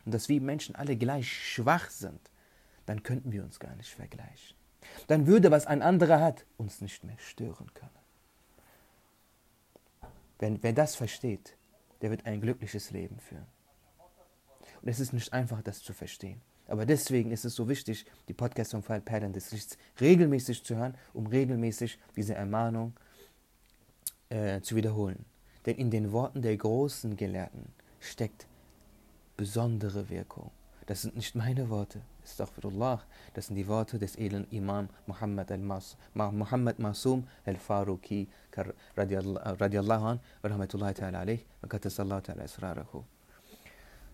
und 0.05 0.13
dass 0.13 0.29
wir 0.29 0.41
Menschen 0.41 0.75
alle 0.75 0.95
gleich 0.95 1.31
schwach 1.31 1.89
sind, 1.89 2.19
dann 2.85 3.03
könnten 3.03 3.31
wir 3.31 3.43
uns 3.43 3.59
gar 3.59 3.75
nicht 3.75 3.93
vergleichen. 3.93 4.55
Dann 5.07 5.27
würde, 5.27 5.51
was 5.51 5.67
ein 5.67 5.81
anderer 5.81 6.21
hat, 6.21 6.45
uns 6.57 6.81
nicht 6.81 7.03
mehr 7.03 7.17
stören 7.19 7.71
können. 7.73 7.98
Wenn, 10.39 10.63
wer 10.63 10.74
das 10.74 10.96
versteht, 10.96 11.55
der 12.01 12.10
wird 12.10 12.25
ein 12.25 12.41
glückliches 12.41 12.91
Leben 12.91 13.19
führen. 13.19 13.46
Und 14.81 14.88
es 14.88 15.00
ist 15.00 15.13
nicht 15.13 15.34
einfach, 15.34 15.62
das 15.62 15.84
zu 15.84 15.93
verstehen. 15.93 16.41
Aber 16.67 16.86
deswegen 16.86 17.31
ist 17.31 17.46
es 17.46 17.55
so 17.55 17.67
wichtig, 17.67 18.05
die 18.27 18.34
Podcasts 18.34 18.72
von 18.72 18.84
Fall 18.84 19.01
Perlen 19.01 19.34
des 19.34 19.51
Lichts 19.51 19.77
regelmäßig 20.00 20.63
zu 20.63 20.75
hören, 20.75 20.96
um 21.13 21.27
regelmäßig 21.27 22.00
diese 22.15 22.36
Ermahnung 22.36 22.93
äh, 24.29 24.62
zu 24.62 24.75
wiederholen. 24.75 25.25
Denn 25.65 25.75
in 25.77 25.91
den 25.91 26.12
Worten 26.12 26.41
der 26.41 26.55
großen 26.55 27.17
Gelehrten 27.17 27.74
steckt 28.00 28.48
besondere 29.36 30.10
Wirkung. 30.10 30.51
Das 30.86 31.01
sind 31.01 31.15
nicht 31.15 31.36
meine 31.36 31.69
Worte, 31.69 32.01
Astaghfirullah, 32.29 33.01
das 33.33 33.48
sind 33.48 33.55
die 33.55 33.67
Worte 33.67 33.98
des 33.98 34.15
edlen 34.15 34.45
Imam 34.51 34.88
Muhammad, 35.07 35.51
al-Mas, 35.51 35.98
Muhammad 36.13 36.77
Masum 36.79 37.27
al-Faruqi 37.45 38.27
radiallahu 38.95 40.05
an, 40.05 40.19
wa 40.41 40.50
rahmatullahi 40.50 40.93
ta'ala 40.93 41.19
alayh, 41.21 41.43
wa 41.62 41.67
katasallahu 41.67 42.21
ta'ala 42.21 42.43
israrahu. 42.43 43.03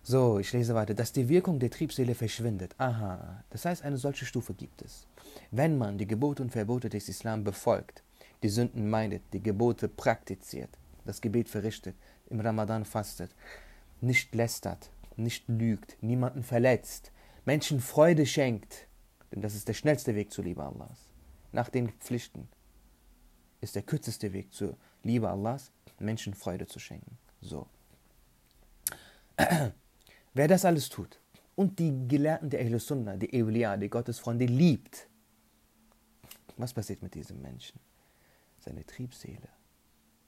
So, 0.02 0.38
ich 0.38 0.52
lese 0.52 0.74
weiter, 0.74 0.94
dass 0.94 1.12
die 1.12 1.28
Wirkung 1.28 1.58
der 1.58 1.70
Triebseele 1.70 2.14
verschwindet. 2.14 2.74
Aha, 2.78 3.42
das 3.50 3.64
heißt, 3.64 3.82
eine 3.82 3.96
solche 3.96 4.24
Stufe 4.24 4.54
gibt 4.54 4.82
es. 4.82 5.06
Wenn 5.50 5.76
man 5.76 5.98
die 5.98 6.06
Gebote 6.06 6.42
und 6.42 6.50
Verbote 6.52 6.88
des 6.88 7.08
Islam 7.08 7.42
befolgt, 7.44 8.02
die 8.42 8.48
Sünden 8.48 8.88
meidet, 8.88 9.22
die 9.32 9.42
Gebote 9.42 9.88
praktiziert, 9.88 10.70
das 11.04 11.20
Gebet 11.20 11.48
verrichtet, 11.48 11.96
im 12.30 12.40
Ramadan 12.40 12.84
fastet, 12.84 13.30
nicht 14.00 14.34
lästert, 14.34 14.90
nicht 15.16 15.48
lügt, 15.48 16.00
niemanden 16.02 16.44
verletzt, 16.44 17.10
Menschen 17.46 17.80
Freude 17.80 18.26
schenkt, 18.26 18.88
denn 19.32 19.40
das 19.40 19.54
ist 19.54 19.68
der 19.68 19.74
schnellste 19.74 20.14
Weg 20.16 20.32
zur 20.32 20.44
Liebe 20.44 20.64
Allahs. 20.64 21.10
Nach 21.52 21.68
den 21.68 21.90
Pflichten 21.92 22.48
ist 23.60 23.76
der 23.76 23.82
kürzeste 23.82 24.32
Weg 24.32 24.52
zur 24.52 24.76
Liebe 25.04 25.30
Allahs, 25.30 25.70
Menschen 26.00 26.34
Freude 26.34 26.66
zu 26.66 26.80
schenken. 26.80 27.16
So. 27.40 27.68
Wer 30.34 30.48
das 30.48 30.64
alles 30.64 30.88
tut 30.88 31.20
und 31.54 31.78
die 31.78 32.08
Gelehrten 32.08 32.50
der 32.50 32.60
Ahlus 32.60 32.88
Sunnah, 32.88 33.16
die 33.16 33.32
Eulia, 33.32 33.76
die 33.76 33.88
Gottesfreunde 33.88 34.46
liebt, 34.46 35.08
was 36.56 36.74
passiert 36.74 37.00
mit 37.00 37.14
diesem 37.14 37.40
Menschen? 37.40 37.78
Seine 38.58 38.84
Triebseele 38.84 39.48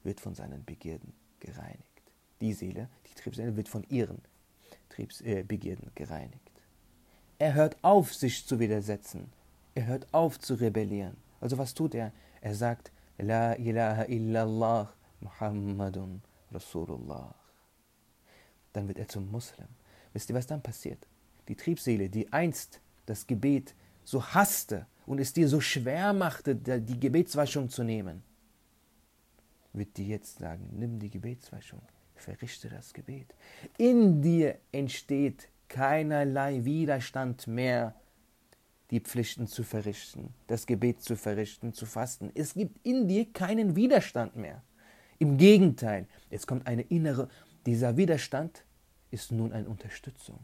wird 0.04 0.20
von 0.20 0.34
seinen 0.34 0.64
Begierden 0.64 1.12
gereinigt. 1.40 1.84
Die 2.40 2.52
Seele, 2.52 2.88
die 3.10 3.14
Triebseele 3.14 3.56
wird 3.56 3.68
von 3.68 3.82
ihren 3.88 4.22
Triebsbegierden 4.90 5.88
äh, 5.88 5.92
gereinigt. 5.94 6.48
Er 7.38 7.54
hört 7.54 7.76
auf, 7.83 8.14
sich 8.14 8.47
zu 8.47 8.59
widersetzen. 8.59 9.30
Er 9.75 9.87
hört 9.87 10.12
auf 10.12 10.38
zu 10.38 10.54
rebellieren. 10.54 11.16
Also 11.40 11.59
was 11.59 11.75
tut 11.75 11.95
er? 11.95 12.12
Er 12.40 12.54
sagt, 12.54 12.90
La 13.18 13.54
ilaha 13.54 14.04
illallah 14.04 14.92
Muhammadun 15.21 16.23
Rasulullah. 16.52 17.35
Dann 18.73 18.88
wird 18.88 18.99
er 18.99 19.09
zum 19.09 19.30
Muslim. 19.30 19.68
Wisst 20.12 20.30
ihr, 20.30 20.37
was 20.37 20.47
dann 20.47 20.62
passiert? 20.62 21.07
Die 21.49 21.57
Triebseele, 21.57 22.09
die 22.09 22.33
einst 22.33 22.80
das 23.07 23.26
Gebet 23.26 23.75
so 24.04 24.23
hasste 24.23 24.87
und 25.07 25.18
es 25.18 25.33
dir 25.33 25.49
so 25.49 25.61
schwer 25.61 26.12
machte, 26.12 26.54
die 26.54 27.00
Gebetswaschung 27.00 27.68
zu 27.68 27.83
nehmen, 27.83 28.23
wird 29.73 29.97
dir 29.97 30.07
jetzt 30.07 30.38
sagen, 30.38 30.68
nimm 30.73 30.99
die 30.99 31.11
Gebetswaschung 31.11 31.80
verrichte 32.18 32.68
das 32.68 32.92
Gebet. 32.92 33.35
In 33.76 34.21
dir 34.21 34.59
entsteht 34.73 35.49
keinerlei 35.68 36.64
Widerstand 36.64 37.46
mehr, 37.46 37.94
die 38.90 39.00
Pflichten 39.00 39.46
zu 39.46 39.64
verrichten, 39.64 40.34
das 40.46 40.66
Gebet 40.66 41.02
zu 41.02 41.16
verrichten, 41.16 41.72
zu 41.72 41.87
fasten. 41.87 42.30
Es 42.34 42.54
gibt 42.54 42.84
in 42.87 43.06
dir 43.06 43.30
keinen 43.32 43.76
Widerstand 43.76 44.37
mehr. 44.37 44.62
Im 45.18 45.37
Gegenteil, 45.37 46.06
es 46.30 46.46
kommt 46.46 46.66
eine 46.66 46.82
innere, 46.82 47.28
dieser 47.66 47.96
Widerstand 47.96 48.64
ist 49.10 49.32
nun 49.32 49.52
eine 49.52 49.68
Unterstützung. 49.68 50.38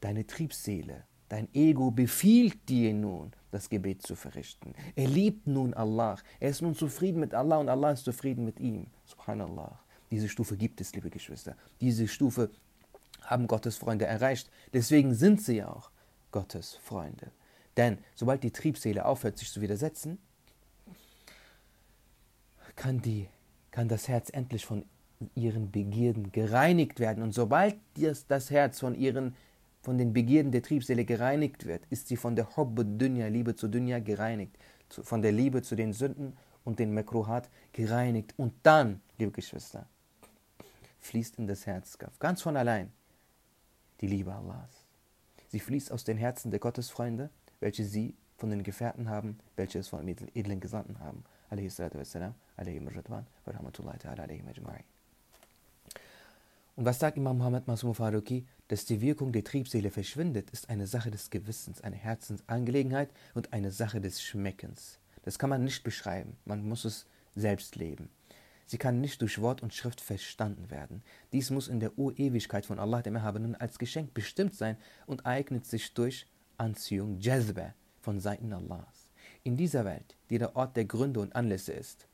Deine 0.00 0.26
Triebseele, 0.26 1.04
dein 1.28 1.48
Ego 1.54 1.90
befiehlt 1.90 2.68
dir 2.68 2.92
nun, 2.92 3.32
das 3.50 3.70
Gebet 3.70 4.02
zu 4.02 4.16
verrichten. 4.16 4.74
Er 4.94 5.08
liebt 5.08 5.46
nun 5.46 5.72
Allah. 5.74 6.18
Er 6.40 6.50
ist 6.50 6.62
nun 6.62 6.74
zufrieden 6.74 7.20
mit 7.20 7.32
Allah 7.32 7.56
und 7.58 7.68
Allah 7.68 7.92
ist 7.92 8.04
zufrieden 8.04 8.44
mit 8.44 8.60
ihm. 8.60 8.86
Subhanallah. 9.06 9.80
Diese 10.10 10.28
Stufe 10.28 10.56
gibt 10.56 10.80
es, 10.80 10.94
liebe 10.94 11.10
Geschwister. 11.10 11.56
Diese 11.80 12.08
Stufe 12.08 12.50
haben 13.28 13.46
Gottes 13.46 13.76
Freunde 13.76 14.06
erreicht. 14.06 14.50
Deswegen 14.72 15.14
sind 15.14 15.42
sie 15.42 15.56
ja 15.56 15.68
auch 15.68 15.90
Gottes 16.32 16.76
Freunde. 16.82 17.30
Denn 17.76 17.98
sobald 18.14 18.42
die 18.42 18.50
Triebseele 18.50 19.04
aufhört, 19.04 19.38
sich 19.38 19.52
zu 19.52 19.60
widersetzen, 19.60 20.18
kann, 22.74 23.00
die, 23.00 23.28
kann 23.70 23.88
das 23.88 24.08
Herz 24.08 24.30
endlich 24.32 24.64
von 24.64 24.84
ihren 25.34 25.70
Begierden 25.70 26.32
gereinigt 26.32 27.00
werden. 27.00 27.22
Und 27.22 27.32
sobald 27.32 27.76
das 28.28 28.50
Herz 28.50 28.80
von, 28.80 28.94
ihren, 28.94 29.36
von 29.82 29.98
den 29.98 30.12
Begierden 30.12 30.52
der 30.52 30.62
Triebseele 30.62 31.04
gereinigt 31.04 31.66
wird, 31.66 31.82
ist 31.90 32.08
sie 32.08 32.16
von 32.16 32.34
der 32.34 32.56
Hobbe 32.56 32.84
Dunya, 32.84 33.26
Liebe 33.28 33.54
zu 33.54 33.68
Dunya, 33.68 33.98
gereinigt. 33.98 34.56
Von 34.88 35.20
der 35.20 35.32
Liebe 35.32 35.60
zu 35.62 35.76
den 35.76 35.92
Sünden 35.92 36.36
und 36.64 36.78
den 36.78 36.92
Mekruhat 36.94 37.50
gereinigt. 37.72 38.32
Und 38.38 38.54
dann, 38.62 39.00
liebe 39.18 39.32
Geschwister, 39.32 39.86
fließt 41.00 41.38
in 41.38 41.46
das 41.46 41.66
Herz, 41.66 41.98
ganz 42.18 42.42
von 42.42 42.56
allein, 42.56 42.92
die 44.00 44.06
Liebe 44.06 44.34
Allahs. 44.34 44.86
Sie 45.48 45.60
fließt 45.60 45.92
aus 45.92 46.04
den 46.04 46.18
Herzen 46.18 46.50
der 46.50 46.60
Gottesfreunde, 46.60 47.30
welche 47.60 47.84
sie 47.84 48.14
von 48.36 48.50
den 48.50 48.62
Gefährten 48.62 49.08
haben, 49.08 49.38
welche 49.56 49.78
es 49.78 49.88
von 49.88 50.06
den 50.06 50.16
edlen 50.34 50.60
Gesandten 50.60 51.00
haben. 51.00 51.24
Und 56.76 56.84
was 56.84 56.98
sagt 56.98 57.16
Imam 57.16 57.38
Muhammad 57.38 57.66
Masum 57.66 57.94
Faruqi? 57.94 58.46
Dass 58.68 58.84
die 58.84 59.00
Wirkung 59.00 59.32
der 59.32 59.42
Triebseele 59.42 59.90
verschwindet, 59.90 60.50
ist 60.50 60.68
eine 60.68 60.86
Sache 60.86 61.10
des 61.10 61.30
Gewissens, 61.30 61.80
eine 61.80 61.96
Herzensangelegenheit 61.96 63.08
und 63.34 63.52
eine 63.52 63.72
Sache 63.72 64.00
des 64.00 64.22
Schmeckens. 64.22 64.98
Das 65.22 65.38
kann 65.38 65.50
man 65.50 65.64
nicht 65.64 65.82
beschreiben, 65.82 66.36
man 66.44 66.68
muss 66.68 66.84
es 66.84 67.06
selbst 67.34 67.76
leben. 67.76 68.10
Sie 68.68 68.76
kann 68.76 69.00
nicht 69.00 69.22
durch 69.22 69.40
Wort 69.40 69.62
und 69.62 69.72
Schrift 69.72 70.02
verstanden 70.02 70.70
werden. 70.70 71.02
Dies 71.32 71.48
muss 71.48 71.68
in 71.68 71.80
der 71.80 71.98
Urewigkeit 71.98 72.66
von 72.66 72.78
Allah 72.78 73.00
dem 73.00 73.16
Erhabenen 73.16 73.54
als 73.54 73.78
Geschenk 73.78 74.12
bestimmt 74.12 74.54
sein 74.54 74.76
und 75.06 75.24
eignet 75.24 75.64
sich 75.64 75.94
durch 75.94 76.26
Anziehung, 76.58 77.18
Jazba, 77.18 77.72
von 78.02 78.20
Seiten 78.20 78.52
Allahs. 78.52 79.08
In 79.42 79.56
dieser 79.56 79.86
Welt, 79.86 80.16
die 80.28 80.36
der 80.36 80.54
Ort 80.54 80.76
der 80.76 80.84
Gründe 80.84 81.20
und 81.20 81.34
Anlässe 81.34 81.72
ist, 81.72 82.08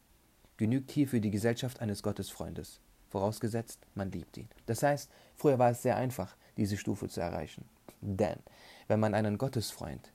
genügt 0.56 0.92
hierfür 0.92 1.18
die 1.18 1.32
Gesellschaft 1.32 1.80
eines 1.80 2.04
Gottesfreundes, 2.04 2.78
vorausgesetzt, 3.08 3.80
man 3.96 4.12
liebt 4.12 4.36
ihn. 4.36 4.48
Das 4.66 4.84
heißt, 4.84 5.10
früher 5.34 5.58
war 5.58 5.70
es 5.70 5.82
sehr 5.82 5.96
einfach, 5.96 6.36
diese 6.56 6.76
Stufe 6.76 7.08
zu 7.08 7.20
erreichen. 7.20 7.64
Denn 8.00 8.38
wenn 8.86 9.00
man 9.00 9.14
einen 9.14 9.38
Gottesfreund 9.38 10.12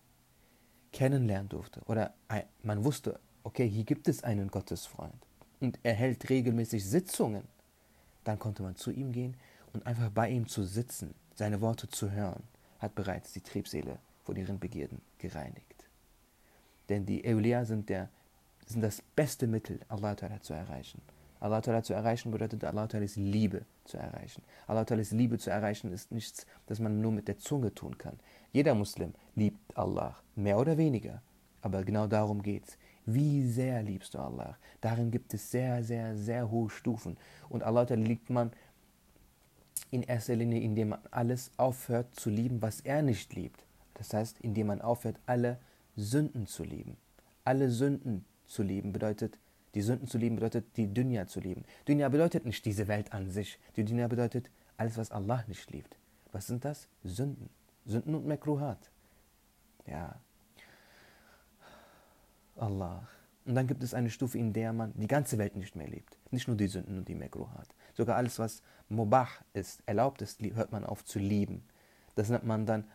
kennenlernen 0.94 1.50
durfte 1.50 1.82
oder 1.86 2.14
man 2.64 2.86
wusste, 2.86 3.20
okay, 3.44 3.68
hier 3.68 3.84
gibt 3.84 4.08
es 4.08 4.24
einen 4.24 4.48
Gottesfreund, 4.48 5.26
und 5.60 5.80
er 5.84 5.94
hält 5.94 6.30
regelmäßig 6.30 6.86
Sitzungen, 6.86 7.44
dann 8.24 8.40
konnte 8.40 8.64
man 8.64 8.76
zu 8.76 8.92
ihm 8.92 9.12
gehen 9.12 9.36
und 9.74 9.86
einfach 9.86 10.10
bei 10.10 10.30
ihm 10.30 10.48
zu 10.48 10.64
sitzen, 10.64 11.14
seine 11.36 11.62
Worte 11.62 11.88
zu 11.88 12.12
hören, 12.12 12.44
hat 12.80 12.96
bereits 12.96 13.34
die 13.34 13.42
Triebseele 13.42 14.00
von 14.24 14.36
ihren 14.36 14.60
Begierden 14.60 15.02
gereinigt. 15.18 15.88
Denn 16.90 17.06
die 17.06 17.26
Eulia 17.26 17.66
sind, 17.66 17.90
der, 17.90 18.10
sind 18.66 18.82
das 18.82 19.02
beste 19.16 19.48
Mittel, 19.48 19.80
Allah 19.88 20.16
zu 20.42 20.54
erreichen. 20.54 21.02
Allah 21.40 21.62
zu 21.62 21.94
erreichen 21.94 22.32
bedeutet 22.32 22.64
Allahs 22.64 23.16
Liebe 23.16 23.66
zu 23.86 23.98
erreichen. 23.98 24.44
Allahs 24.68 25.12
Liebe 25.12 25.38
zu 25.38 25.50
erreichen 25.50 25.94
ist 25.94 26.12
nichts, 26.12 26.46
das 26.68 26.80
man 26.80 27.00
nur 27.00 27.12
mit 27.12 27.28
der 27.28 27.38
Zunge 27.38 27.74
tun 27.74 27.98
kann. 27.98 28.20
Jeder 28.52 28.76
Muslim 28.76 29.14
liebt 29.36 29.78
Allah, 29.78 30.18
mehr 30.36 30.58
oder 30.58 30.78
weniger. 30.78 31.22
Aber 31.62 31.84
genau 31.84 32.08
darum 32.08 32.42
geht 32.42 32.68
es. 32.68 32.78
Wie 33.06 33.44
sehr 33.44 33.82
liebst 33.84 34.14
du 34.14 34.20
Allah? 34.20 34.58
Darin 34.82 35.12
gibt 35.12 35.34
es 35.34 35.50
sehr, 35.52 35.84
sehr, 35.84 36.16
sehr 36.18 36.50
hohe 36.52 36.70
Stufen. 36.70 37.18
Und 37.50 37.64
Allah 37.64 37.84
liebt 37.96 38.30
man 38.30 38.52
in 39.92 40.04
erster 40.04 40.36
Linie, 40.36 40.62
indem 40.62 40.90
man 40.90 41.00
alles 41.12 41.52
aufhört 41.58 42.16
zu 42.16 42.30
lieben, 42.30 42.62
was 42.62 42.82
er 42.82 43.02
nicht 43.02 43.34
liebt. 43.34 43.66
Das 43.96 44.14
heißt, 44.14 44.40
indem 44.42 44.68
man 44.68 44.82
aufhört, 44.82 45.20
alle 45.26 45.60
Sünden 45.96 46.48
zu 46.48 46.64
lieben. 46.64 46.98
Alle 47.44 47.70
Sünden 47.70 48.26
zu 48.46 48.64
lieben 48.64 48.94
bedeutet, 48.94 49.38
die 49.76 49.82
Sünden 49.82 50.08
zu 50.08 50.18
lieben 50.18 50.36
bedeutet, 50.36 50.66
die 50.78 50.92
Dunya 50.92 51.28
zu 51.28 51.40
lieben. 51.40 51.64
Dunya 51.86 52.10
bedeutet 52.10 52.46
nicht 52.46 52.66
diese 52.66 52.88
Welt 52.88 53.14
an 53.14 53.30
sich. 53.30 53.60
Die 53.76 53.86
Dunya 53.86 54.08
bedeutet 54.08 54.50
alles, 54.78 54.98
was 54.98 55.12
Allah 55.12 55.44
nicht 55.48 55.70
liebt. 55.72 55.98
Was 56.32 56.48
sind 56.48 56.64
das? 56.66 56.88
Sünden. 57.04 57.50
Sünden 57.86 58.16
und 58.16 58.26
Mekruhat. 58.26 58.92
Ja, 59.86 60.20
Allah. 62.60 63.08
Und 63.46 63.56
dann 63.56 63.68
gibt 63.68 63.84
es 63.84 63.94
eine 63.94 64.10
Stufe, 64.10 64.38
in 64.38 64.54
der 64.54 64.74
man 64.74 64.94
die 64.96 65.08
ganze 65.08 65.38
Welt 65.38 65.56
nicht 65.56 65.76
mehr 65.76 65.88
liebt. 65.88 66.18
Nicht 66.32 66.48
nur 66.48 66.58
die 66.58 66.68
Sünden 66.68 67.00
und 67.00 67.08
die 67.08 67.16
Mekruhat. 67.16 67.68
Sogar 67.94 68.16
alles, 68.16 68.38
was 68.38 68.62
Mubah 68.90 69.28
ist, 69.54 69.82
erlaubt 69.86 70.22
ist, 70.22 70.42
hört 70.42 70.72
man 70.72 70.86
auf 70.86 71.04
zu 71.04 71.20
lieben. 71.20 71.64
Das 72.16 72.30
nennt 72.30 72.46
man 72.46 72.66
dann, 72.66 72.86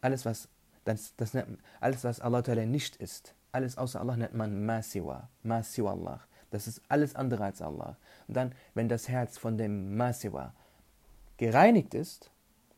alles, 0.00 0.24
was, 0.24 0.48
das, 0.84 1.14
das 1.16 1.34
nennt, 1.34 1.58
alles, 1.80 2.02
was 2.04 2.20
Allah 2.20 2.42
nicht 2.66 2.96
ist, 2.96 3.34
alles 3.52 3.78
außer 3.78 4.00
Allah 4.00 4.16
nennt 4.16 4.34
man 4.34 4.64
Masiwa, 4.64 5.28
Masiwa 5.42 5.92
Allah. 5.92 6.20
Das 6.50 6.66
ist 6.66 6.82
alles 6.88 7.14
andere 7.14 7.44
als 7.44 7.62
Allah. 7.62 7.96
Und 8.26 8.36
dann, 8.36 8.54
wenn 8.74 8.88
das 8.88 9.08
Herz 9.08 9.38
von 9.38 9.58
dem 9.58 9.96
Masiwa 9.96 10.54
gereinigt 11.36 11.94
ist, 11.94 12.30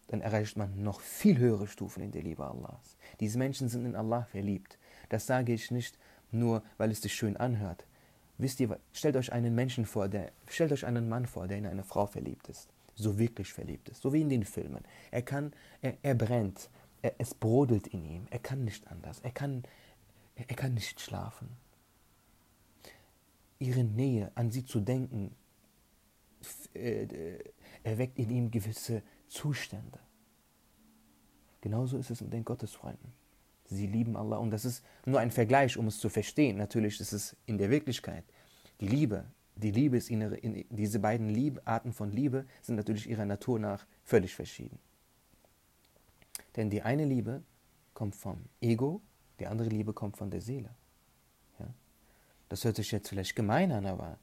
dann 0.09 0.21
erreicht 0.21 0.59
man 0.59 0.83
noch 0.83 1.01
viel 1.01 1.39
höhere 1.39 1.67
Stufen 1.67 2.03
in 2.03 2.13
der 2.13 2.23
Liebe 2.23 2.45
Allahs. 2.45 2.99
Diese 3.21 3.39
Menschen 3.39 3.69
sind 3.69 3.87
in 3.87 3.97
Allah 3.97 4.25
verliebt. 4.25 4.79
Das 5.09 5.27
sage 5.27 5.55
ich 5.55 5.71
nicht 5.71 5.99
nur, 6.33 6.63
weil 6.79 6.91
es 6.91 7.03
sich 7.03 7.15
schön 7.15 7.37
anhört. 7.37 7.87
Wisst 8.39 8.61
ihr, 8.61 8.79
stellt 8.93 9.17
euch 9.17 9.33
einen 9.33 9.55
Menschen 9.55 9.87
vor, 9.87 10.09
der, 10.09 10.33
stellt 10.49 10.73
euch 10.73 10.85
einen 10.85 11.09
Mann 11.09 11.27
vor, 11.27 11.47
der 11.47 11.59
in 11.59 11.67
eine 11.67 11.85
Frau 11.85 12.07
verliebt 12.07 12.49
ist. 12.49 12.69
So 12.95 13.19
wirklich 13.19 13.53
verliebt 13.53 13.89
ist. 13.89 14.03
So 14.03 14.13
wie 14.13 14.21
in 14.21 14.29
den 14.29 14.45
Filmen. 14.45 14.83
Er 15.11 15.23
kann, 15.23 15.53
er, 15.81 15.97
er 16.03 16.15
brennt. 16.15 16.71
Er, 17.03 17.15
es 17.19 17.35
brodelt 17.35 17.87
in 17.89 18.05
ihm. 18.05 18.27
Er 18.31 18.39
kann 18.39 18.65
nicht 18.65 18.89
anders. 18.89 19.21
Er 19.21 19.31
kann, 19.31 19.63
er 20.35 20.57
kann 20.57 20.75
nicht 20.75 21.01
schlafen. 21.01 21.49
Ihre 23.59 23.85
Nähe, 23.85 24.33
an 24.35 24.51
sie 24.51 24.65
zu 24.65 24.81
denken, 24.81 25.35
äh, 26.75 27.39
erweckt 27.85 28.19
in 28.19 28.31
ihm 28.31 28.51
gewisse 28.51 29.03
Zustände. 29.29 30.01
Genauso 31.61 31.97
ist 31.97 32.11
es 32.11 32.21
mit 32.21 32.33
den 32.33 32.45
Gottesfreunden. 32.45 33.13
Sie 33.73 33.87
lieben 33.87 34.17
Allah 34.17 34.37
und 34.37 34.51
das 34.51 34.65
ist 34.65 34.85
nur 35.07 35.21
ein 35.21 35.31
Vergleich, 35.31 35.77
um 35.77 35.87
es 35.87 35.99
zu 35.99 36.09
verstehen. 36.09 36.57
Natürlich 36.57 37.01
ist 37.01 37.13
es 37.13 37.37
in 37.47 37.59
der 37.59 37.71
Wirklichkeit 37.71 38.25
die 38.81 38.89
Liebe. 38.89 39.25
Die 39.57 39.71
Liebe 39.71 39.97
ist 39.97 40.11
in 40.11 40.65
diese 40.71 40.99
beiden 40.99 41.29
Liebe, 41.29 41.61
Arten 41.67 41.93
von 41.93 42.11
Liebe 42.11 42.47
sind 42.63 42.77
natürlich 42.77 43.09
ihrer 43.09 43.27
Natur 43.27 43.59
nach 43.59 43.87
völlig 44.05 44.35
verschieden. 44.35 44.79
Denn 46.57 46.71
die 46.71 46.83
eine 46.83 47.05
Liebe 47.05 47.43
kommt 47.95 48.17
vom 48.17 48.45
Ego, 48.61 49.03
die 49.39 49.47
andere 49.47 49.69
Liebe 49.69 49.93
kommt 49.93 50.17
von 50.17 50.31
der 50.31 50.41
Seele. 50.41 50.71
Ja? 51.59 51.67
Das 52.49 52.65
hört 52.65 52.77
sich 52.77 52.91
jetzt 52.91 53.09
vielleicht 53.09 53.37
gemein 53.37 53.73
an, 53.73 53.87
aber 53.87 54.19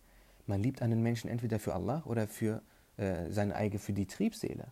man 0.46 0.62
liebt 0.62 0.82
einen 0.82 1.04
Menschen 1.04 1.30
entweder 1.30 1.60
für 1.60 1.74
Allah 1.74 2.04
oder 2.06 2.28
für 2.28 2.62
äh, 2.98 3.30
seine 3.30 3.56
eigene, 3.56 3.80
für 3.80 3.94
die 3.94 4.08
Triebseele. 4.08 4.68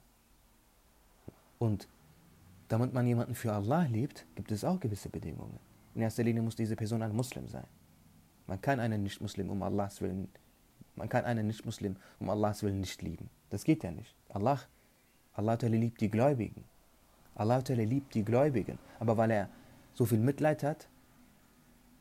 Und 1.59 1.87
damit 2.67 2.93
man 2.93 3.07
jemanden 3.07 3.35
für 3.35 3.53
Allah 3.53 3.83
liebt, 3.83 4.25
gibt 4.35 4.51
es 4.51 4.63
auch 4.63 4.79
gewisse 4.79 5.09
Bedingungen. 5.09 5.59
In 5.95 6.01
erster 6.01 6.23
Linie 6.23 6.41
muss 6.41 6.55
diese 6.55 6.75
Person 6.75 7.01
ein 7.01 7.15
Muslim 7.15 7.47
sein. 7.47 7.65
Man 8.45 8.61
kann 8.61 8.79
einen 8.79 9.03
Nicht-Muslim 9.03 9.49
um 9.49 9.61
Allahs 9.63 10.01
Willen, 10.01 10.29
man 10.95 11.09
kann 11.09 11.25
einen 11.25 11.47
Nicht-Muslim 11.47 11.95
um 12.19 12.29
Allahs 12.29 12.63
Willen 12.63 12.79
nicht 12.79 13.01
lieben. 13.01 13.29
Das 13.49 13.63
geht 13.63 13.83
ja 13.83 13.91
nicht. 13.91 14.15
Allah, 14.29 14.59
Allah 15.33 15.57
liebt 15.61 16.01
die 16.01 16.09
Gläubigen. 16.09 16.63
Allah 17.35 17.61
liebt 17.67 18.15
die 18.15 18.23
Gläubigen. 18.23 18.79
Aber 18.99 19.17
weil 19.17 19.31
er 19.31 19.49
so 19.93 20.05
viel 20.05 20.19
Mitleid 20.19 20.63
hat, 20.63 20.87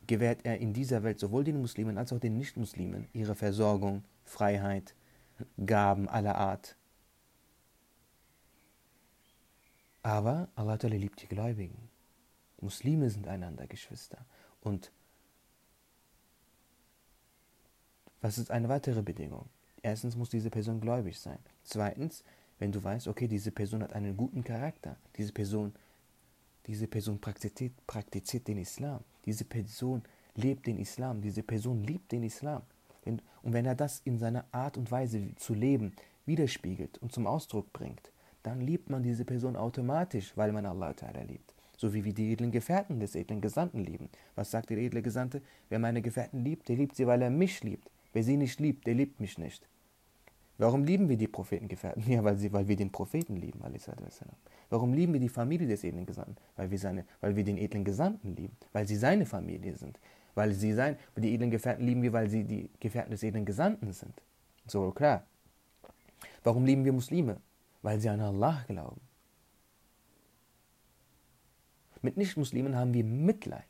gewährt 0.07 0.45
er 0.45 0.57
in 0.57 0.73
dieser 0.73 1.03
Welt 1.03 1.19
sowohl 1.19 1.43
den 1.43 1.59
Muslimen 1.59 1.97
als 1.97 2.13
auch 2.13 2.19
den 2.19 2.37
Nicht-Muslimen 2.37 3.07
ihre 3.13 3.35
Versorgung, 3.35 4.03
Freiheit, 4.23 4.95
Gaben 5.65 6.07
aller 6.07 6.35
Art. 6.35 6.76
Aber 10.07 10.47
Allah 10.55 10.77
liebt 10.83 11.21
die 11.21 11.27
Gläubigen. 11.27 11.89
Muslime 12.61 13.09
sind 13.09 13.27
einander 13.27 13.67
Geschwister. 13.67 14.23
Und 14.61 14.89
was 18.21 18.37
ist 18.37 18.49
eine 18.49 18.69
weitere 18.69 19.01
Bedingung? 19.01 19.49
Erstens 19.81 20.15
muss 20.15 20.29
diese 20.29 20.49
Person 20.49 20.79
gläubig 20.79 21.19
sein. 21.19 21.39
Zweitens, 21.65 22.23
wenn 22.57 22.71
du 22.71 22.81
weißt, 22.81 23.09
okay, 23.09 23.27
diese 23.27 23.51
Person 23.51 23.83
hat 23.83 23.91
einen 23.91 24.15
guten 24.15 24.45
Charakter, 24.45 24.95
diese 25.17 25.33
Person, 25.33 25.75
diese 26.67 26.87
Person 26.87 27.19
praktiziert, 27.19 27.73
praktiziert 27.85 28.47
den 28.47 28.59
Islam, 28.59 29.01
diese 29.25 29.43
Person 29.43 30.03
lebt 30.35 30.67
den 30.67 30.77
Islam, 30.77 31.19
diese 31.19 31.43
Person 31.43 31.83
liebt 31.83 32.13
den 32.13 32.23
Islam. 32.23 32.61
Und 33.03 33.21
wenn 33.43 33.65
er 33.65 33.75
das 33.75 33.99
in 34.05 34.19
seiner 34.19 34.45
Art 34.53 34.77
und 34.77 34.89
Weise 34.89 35.35
zu 35.35 35.53
leben 35.53 35.91
widerspiegelt 36.25 36.97
und 36.99 37.11
zum 37.11 37.27
Ausdruck 37.27 37.73
bringt, 37.73 38.09
dann 38.47 38.61
liebt 38.61 38.89
man 38.89 39.03
diese 39.03 39.25
Person 39.25 39.57
automatisch, 39.57 40.31
weil 40.37 40.53
man 40.53 40.65
Allah 40.65 40.91
Ta'ala 40.91 41.23
liebt. 41.23 41.53
So 41.75 41.93
wie 41.93 42.05
wir 42.05 42.13
die 42.13 42.31
edlen 42.31 42.51
Gefährten 42.51 42.99
des 43.01 43.13
edlen 43.13 43.41
Gesandten 43.41 43.83
lieben. 43.83 44.09
Was 44.35 44.51
sagt 44.51 44.69
der 44.69 44.77
edle 44.77 45.01
Gesandte? 45.01 45.41
Wer 45.67 45.79
meine 45.79 46.01
Gefährten 46.01 46.43
liebt, 46.43 46.69
der 46.69 46.77
liebt 46.77 46.95
sie, 46.95 47.05
weil 47.05 47.21
er 47.21 47.29
mich 47.29 47.61
liebt. 47.63 47.91
Wer 48.13 48.23
sie 48.23 48.37
nicht 48.37 48.59
liebt, 48.61 48.87
der 48.87 48.95
liebt 48.95 49.19
mich 49.19 49.37
nicht. 49.37 49.67
Warum 50.57 50.85
lieben 50.85 51.09
wir 51.09 51.17
die 51.17 51.27
Prophetengefährten? 51.27 52.03
Ja, 52.07 52.23
weil, 52.23 52.37
sie, 52.37 52.51
weil 52.53 52.69
wir 52.69 52.77
den 52.77 52.89
Propheten 52.89 53.35
lieben. 53.35 53.59
Warum 54.69 54.93
lieben 54.93 55.11
wir 55.11 55.19
die 55.19 55.29
Familie 55.29 55.67
des 55.67 55.83
edlen 55.83 56.05
Gesandten? 56.05 56.37
Weil 56.55 56.71
wir, 56.71 56.79
seine, 56.79 57.03
weil 57.19 57.35
wir 57.35 57.43
den 57.43 57.57
edlen 57.57 57.83
Gesandten 57.83 58.33
lieben. 58.33 58.55
Weil 58.71 58.87
sie 58.87 58.95
seine 58.95 59.25
Familie 59.25 59.75
sind. 59.75 59.99
Weil 60.35 60.53
sie 60.53 60.71
sein, 60.71 60.95
die 61.17 61.33
edlen 61.33 61.51
Gefährten 61.51 61.85
lieben 61.85 62.01
wir, 62.01 62.13
weil 62.13 62.29
sie 62.29 62.45
die 62.45 62.69
Gefährten 62.79 63.11
des 63.11 63.23
edlen 63.23 63.43
Gesandten 63.43 63.91
sind. 63.91 64.13
So 64.67 64.91
klar. 64.91 65.25
Warum 66.43 66.65
lieben 66.65 66.85
wir 66.85 66.93
Muslime? 66.93 67.41
Weil 67.81 67.99
sie 67.99 68.09
an 68.09 68.21
Allah 68.21 68.63
glauben. 68.67 69.01
Mit 72.01 72.17
Nichtmuslimen 72.17 72.75
haben 72.75 72.93
wir 72.93 73.03
Mitleid. 73.03 73.65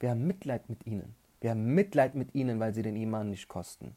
Wir 0.00 0.10
haben 0.10 0.26
Mitleid 0.26 0.68
mit 0.68 0.86
ihnen. 0.86 1.14
Wir 1.40 1.50
haben 1.50 1.74
Mitleid 1.74 2.14
mit 2.14 2.34
ihnen, 2.34 2.60
weil 2.60 2.74
sie 2.74 2.82
den 2.82 2.96
Iman 2.96 3.30
nicht 3.30 3.48
kosten. 3.48 3.94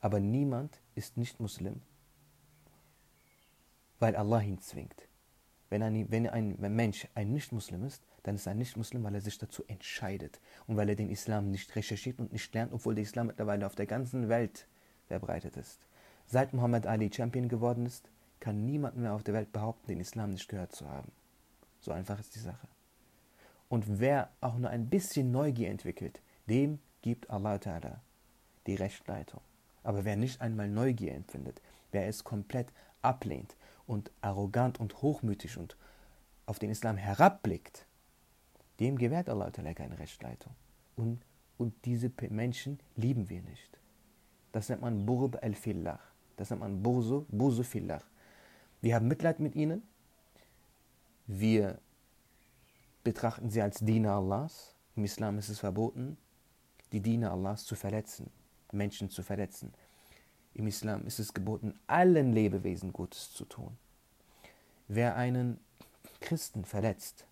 Aber 0.00 0.20
niemand 0.20 0.80
ist 0.94 1.16
nicht 1.16 1.40
Muslim, 1.40 1.80
weil 4.00 4.16
Allah 4.16 4.40
ihn 4.40 4.58
zwingt. 4.58 5.08
Wenn 5.70 5.82
ein, 5.82 6.10
wenn 6.10 6.28
ein 6.28 6.56
Mensch 6.58 7.08
ein 7.14 7.32
Nicht-Muslim 7.32 7.84
ist, 7.84 8.04
dann 8.24 8.34
ist 8.34 8.46
er 8.46 8.52
ein 8.52 8.58
Nicht-Muslim, 8.58 9.02
weil 9.04 9.14
er 9.14 9.20
sich 9.22 9.38
dazu 9.38 9.64
entscheidet 9.68 10.38
und 10.66 10.76
weil 10.76 10.88
er 10.88 10.96
den 10.96 11.08
Islam 11.08 11.50
nicht 11.50 11.74
recherchiert 11.74 12.18
und 12.18 12.30
nicht 12.32 12.52
lernt, 12.52 12.74
obwohl 12.74 12.94
der 12.94 13.04
Islam 13.04 13.28
mittlerweile 13.28 13.64
auf 13.66 13.74
der 13.74 13.86
ganzen 13.86 14.28
Welt 14.28 14.68
verbreitet 15.06 15.56
ist. 15.56 15.80
Seit 16.32 16.54
Muhammad 16.54 16.86
Ali 16.86 17.12
Champion 17.12 17.46
geworden 17.46 17.84
ist, 17.84 18.08
kann 18.40 18.64
niemand 18.64 18.96
mehr 18.96 19.12
auf 19.12 19.22
der 19.22 19.34
Welt 19.34 19.52
behaupten, 19.52 19.88
den 19.88 20.00
Islam 20.00 20.30
nicht 20.30 20.48
gehört 20.48 20.74
zu 20.74 20.88
haben. 20.88 21.12
So 21.78 21.92
einfach 21.92 22.18
ist 22.18 22.34
die 22.34 22.38
Sache. 22.38 22.68
Und 23.68 24.00
wer 24.00 24.30
auch 24.40 24.56
nur 24.56 24.70
ein 24.70 24.88
bisschen 24.88 25.30
Neugier 25.30 25.68
entwickelt, 25.68 26.22
dem 26.48 26.78
gibt 27.02 27.28
Allah 27.28 27.56
Ta'ala 27.56 27.96
die 28.66 28.76
Rechtleitung. 28.76 29.42
Aber 29.82 30.06
wer 30.06 30.16
nicht 30.16 30.40
einmal 30.40 30.70
Neugier 30.70 31.14
empfindet, 31.14 31.60
wer 31.90 32.06
es 32.08 32.24
komplett 32.24 32.72
ablehnt 33.02 33.54
und 33.86 34.10
arrogant 34.22 34.80
und 34.80 35.02
hochmütig 35.02 35.58
und 35.58 35.76
auf 36.46 36.58
den 36.58 36.70
Islam 36.70 36.96
herabblickt, 36.96 37.84
dem 38.80 38.96
gewährt 38.96 39.28
Allah 39.28 39.48
Ta'ala 39.48 39.74
keine 39.74 39.98
Rechtleitung. 39.98 40.54
Und, 40.96 41.26
und 41.58 41.74
diese 41.84 42.10
Menschen 42.30 42.80
lieben 42.96 43.28
wir 43.28 43.42
nicht. 43.42 43.78
Das 44.52 44.70
nennt 44.70 44.80
man 44.80 45.04
Burb 45.04 45.38
al-Fillah. 45.42 46.00
Das 46.36 46.50
nennt 46.50 46.60
man 46.60 46.82
Burzu, 46.82 47.26
Burzu 47.28 47.62
Fillah. 47.62 48.02
Wir 48.80 48.94
haben 48.94 49.08
Mitleid 49.08 49.40
mit 49.40 49.54
ihnen. 49.54 49.82
Wir 51.26 51.78
betrachten 53.04 53.50
sie 53.50 53.62
als 53.62 53.80
Diener 53.80 54.14
Allahs. 54.14 54.74
Im 54.96 55.04
Islam 55.04 55.38
ist 55.38 55.48
es 55.48 55.58
verboten, 55.58 56.16
die 56.92 57.00
Diener 57.00 57.32
Allahs 57.32 57.64
zu 57.64 57.74
verletzen, 57.74 58.30
Menschen 58.72 59.08
zu 59.08 59.22
verletzen. 59.22 59.72
Im 60.54 60.66
Islam 60.66 61.06
ist 61.06 61.18
es 61.18 61.32
geboten, 61.32 61.78
allen 61.86 62.32
Lebewesen 62.32 62.92
Gutes 62.92 63.32
zu 63.32 63.44
tun. 63.44 63.78
Wer 64.88 65.16
einen 65.16 65.58
Christen 66.20 66.64
verletzt, 66.64 67.26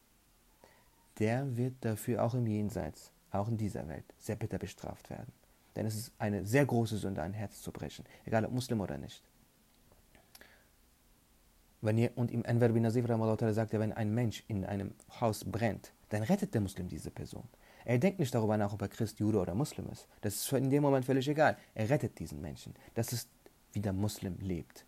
der 1.19 1.57
wird 1.57 1.75
dafür 1.83 2.25
auch 2.25 2.35
im 2.35 2.47
Jenseits, 2.47 3.13
auch 3.31 3.49
in 3.49 3.59
dieser 3.59 3.87
Welt, 3.89 4.05
sehr 4.19 4.37
bitter 4.37 4.59
bestraft 4.59 5.11
werden. 5.11 5.33
Denn 5.81 5.87
es 5.87 5.95
ist 5.95 6.13
eine 6.19 6.45
sehr 6.45 6.67
große 6.67 6.99
Sünde, 6.99 7.23
ein 7.23 7.33
Herz 7.33 7.63
zu 7.63 7.73
brechen, 7.73 8.05
egal 8.27 8.45
ob 8.45 8.53
Muslim 8.53 8.83
oder 8.83 8.99
nicht. 8.99 9.23
Wenn 11.81 11.97
ihr, 11.97 12.13
und 12.17 12.31
im 12.31 12.45
Anwar 12.45 12.69
bin 12.69 12.83
Nazif 12.83 13.07
sagt 13.07 13.73
er, 13.73 13.81
wenn 13.81 13.95
ein 13.95 14.13
Mensch 14.13 14.45
in 14.47 14.67
einem 14.67 14.93
Haus 15.23 15.43
brennt, 15.43 15.95
dann 16.11 16.23
rettet 16.23 16.53
der 16.53 16.61
Muslim 16.61 16.87
diese 16.87 17.11
Person. 17.11 17.49
Er 17.87 17.97
denkt 17.97 18.19
nicht 18.19 18.35
darüber 18.35 18.59
nach, 18.59 18.75
ob 18.75 18.83
er 18.83 18.89
Christ, 18.89 19.21
Jude 19.21 19.39
oder 19.39 19.55
Muslim 19.55 19.89
ist. 19.91 20.07
Das 20.21 20.35
ist 20.35 20.53
in 20.53 20.69
dem 20.69 20.83
Moment 20.83 21.07
völlig 21.07 21.27
egal. 21.27 21.57
Er 21.75 21.89
rettet 21.89 22.19
diesen 22.19 22.43
Menschen. 22.43 22.75
Das 22.93 23.15
ist, 23.15 23.31
wie 23.73 23.81
der 23.81 23.95
Muslim 23.95 24.37
lebt. 24.39 24.85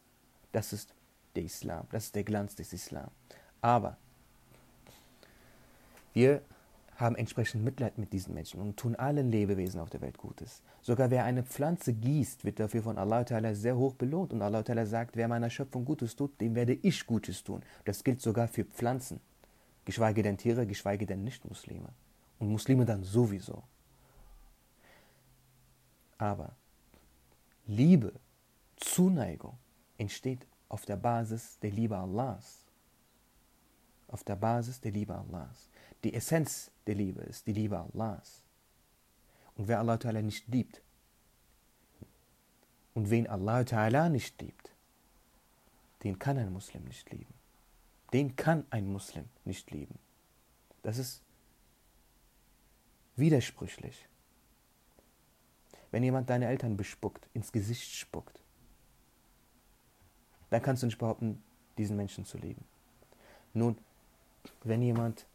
Das 0.52 0.74
ist 0.74 0.94
der 1.34 1.44
Islam. 1.44 1.86
Das 1.90 2.04
ist 2.04 2.14
der 2.14 2.24
Glanz 2.24 2.54
des 2.54 2.74
Islam. 2.74 3.08
Aber 3.62 3.96
wir 6.12 6.42
haben 6.96 7.16
entsprechend 7.16 7.64
Mitleid 7.64 7.98
mit 7.98 8.12
diesen 8.12 8.34
Menschen 8.34 8.60
und 8.60 8.76
tun 8.76 8.94
allen 8.96 9.30
Lebewesen 9.30 9.80
auf 9.80 9.90
der 9.90 10.00
Welt 10.00 10.18
Gutes. 10.18 10.62
Sogar 10.82 11.10
wer 11.10 11.24
eine 11.24 11.42
Pflanze 11.42 11.94
gießt, 11.94 12.44
wird 12.44 12.60
dafür 12.60 12.82
von 12.82 12.98
Allah 12.98 13.24
sehr 13.54 13.76
hoch 13.76 13.94
belohnt. 13.94 14.32
Und 14.32 14.42
Allah 14.42 14.62
sagt, 14.86 15.16
wer 15.16 15.28
meiner 15.28 15.50
Schöpfung 15.50 15.84
Gutes 15.84 16.14
tut, 16.14 16.40
dem 16.40 16.54
werde 16.54 16.74
ich 16.74 17.06
Gutes 17.06 17.42
tun. 17.42 17.62
Das 17.84 18.04
gilt 18.04 18.20
sogar 18.20 18.46
für 18.46 18.64
Pflanzen, 18.64 19.20
geschweige 19.84 20.22
denn 20.22 20.36
Tiere, 20.38 20.66
geschweige 20.66 21.06
denn 21.06 21.24
Nicht-Muslime. 21.24 21.88
Und 22.38 22.48
Muslime 22.50 22.84
dann 22.84 23.02
sowieso. 23.02 23.62
Aber 26.18 26.54
Liebe, 27.66 28.12
Zuneigung 28.76 29.56
entsteht 29.96 30.46
auf 30.68 30.84
der 30.84 30.96
Basis 30.96 31.58
der 31.60 31.70
Liebe 31.70 31.96
Allahs. 31.96 32.64
Auf 34.08 34.24
der 34.24 34.36
Basis 34.36 34.80
der 34.80 34.92
Liebe 34.92 35.14
Allahs. 35.14 35.70
Die 36.04 36.14
Essenz 36.14 36.70
der 36.86 36.94
Liebe 36.94 37.22
ist 37.22 37.46
die 37.46 37.52
Liebe 37.52 37.78
Allahs. 37.78 38.42
Und 39.54 39.68
wer 39.68 39.78
Allah 39.78 39.94
Ta'ala 39.94 40.22
nicht 40.22 40.48
liebt, 40.48 40.82
und 42.94 43.10
wen 43.10 43.26
Allah 43.26 43.60
Ta'ala 43.60 44.08
nicht 44.08 44.40
liebt, 44.40 44.70
den 46.02 46.18
kann 46.18 46.36
ein 46.38 46.52
Muslim 46.52 46.84
nicht 46.84 47.10
lieben. 47.10 47.32
Den 48.12 48.36
kann 48.36 48.66
ein 48.70 48.86
Muslim 48.86 49.24
nicht 49.44 49.70
lieben. 49.70 49.98
Das 50.82 50.98
ist 50.98 51.22
widersprüchlich. 53.16 54.08
Wenn 55.90 56.02
jemand 56.02 56.28
deine 56.28 56.46
Eltern 56.46 56.76
bespuckt, 56.76 57.28
ins 57.34 57.52
Gesicht 57.52 57.90
spuckt, 57.92 58.40
dann 60.50 60.60
kannst 60.60 60.82
du 60.82 60.86
nicht 60.86 60.98
behaupten, 60.98 61.42
diesen 61.78 61.96
Menschen 61.96 62.24
zu 62.24 62.36
lieben. 62.36 62.64
Nun, 63.54 63.78
wenn 64.64 64.82
jemand 64.82 65.26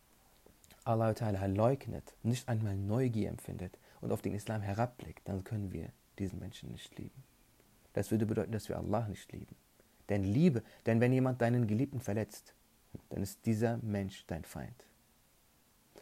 Allah 0.87 1.11
Ta'ala 1.11 1.45
leugnet, 1.47 2.15
nicht 2.23 2.47
einmal 2.47 2.75
Neugier 2.75 3.29
empfindet 3.29 3.77
und 4.01 4.11
auf 4.11 4.21
den 4.21 4.33
Islam 4.33 4.61
herabblickt, 4.61 5.27
dann 5.27 5.43
können 5.43 5.71
wir 5.71 5.89
diesen 6.19 6.39
Menschen 6.39 6.71
nicht 6.71 6.97
lieben. 6.97 7.23
Das 7.93 8.11
würde 8.11 8.25
bedeuten, 8.25 8.51
dass 8.51 8.69
wir 8.69 8.77
Allah 8.77 9.07
nicht 9.07 9.31
lieben. 9.31 9.55
Denn 10.09 10.23
Liebe, 10.23 10.63
denn 10.85 11.01
wenn 11.01 11.11
jemand 11.11 11.41
deinen 11.41 11.67
Geliebten 11.67 11.99
verletzt, 11.99 12.53
dann 13.09 13.21
ist 13.21 13.45
dieser 13.45 13.77
Mensch 13.77 14.25
dein 14.27 14.43
Feind. 14.43 14.85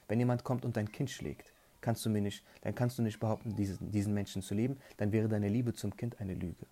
Wenn 0.07 0.19
jemand 0.19 0.43
kommt 0.43 0.65
und 0.65 0.77
dein 0.77 0.91
Kind 0.91 1.09
schlägt, 1.09 1.53
kannst 1.81 2.05
du 2.05 2.09
mir 2.09 2.21
nicht, 2.21 2.43
dann 2.61 2.75
kannst 2.75 2.97
du 2.97 3.01
nicht 3.01 3.19
behaupten, 3.19 3.55
diesen, 3.55 3.91
diesen 3.91 4.13
Menschen 4.13 4.41
zu 4.41 4.53
lieben, 4.53 4.77
dann 4.97 5.11
wäre 5.11 5.27
deine 5.27 5.49
Liebe 5.49 5.73
zum 5.73 5.95
Kind 5.95 6.19
eine 6.19 6.33
Lüge. 6.33 6.65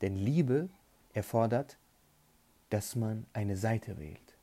Denn 0.00 0.16
Liebe 0.16 0.68
erfordert, 1.12 1.78
dass 2.70 2.94
man 2.94 3.26
eine 3.32 3.56
Seite 3.56 3.98
wählt. 3.98 4.36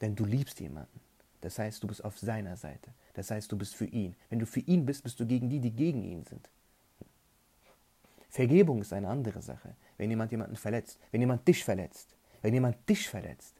Denn 0.00 0.14
du 0.14 0.24
liebst 0.24 0.60
jemanden. 0.60 1.00
Das 1.44 1.58
heißt, 1.58 1.82
du 1.82 1.86
bist 1.86 2.02
auf 2.02 2.18
seiner 2.18 2.56
Seite. 2.56 2.90
Das 3.12 3.30
heißt, 3.30 3.52
du 3.52 3.58
bist 3.58 3.74
für 3.74 3.84
ihn. 3.84 4.16
Wenn 4.30 4.38
du 4.38 4.46
für 4.46 4.60
ihn 4.60 4.86
bist, 4.86 5.02
bist 5.02 5.20
du 5.20 5.26
gegen 5.26 5.50
die, 5.50 5.60
die 5.60 5.72
gegen 5.72 6.02
ihn 6.02 6.24
sind. 6.24 6.48
Vergebung 8.30 8.80
ist 8.80 8.94
eine 8.94 9.08
andere 9.08 9.42
Sache. 9.42 9.76
Wenn 9.98 10.08
jemand 10.08 10.30
jemanden 10.30 10.56
verletzt, 10.56 10.98
wenn 11.12 11.20
jemand 11.20 11.46
dich 11.46 11.62
verletzt, 11.62 12.14
wenn 12.40 12.54
jemand 12.54 12.88
dich 12.88 13.10
verletzt, 13.10 13.54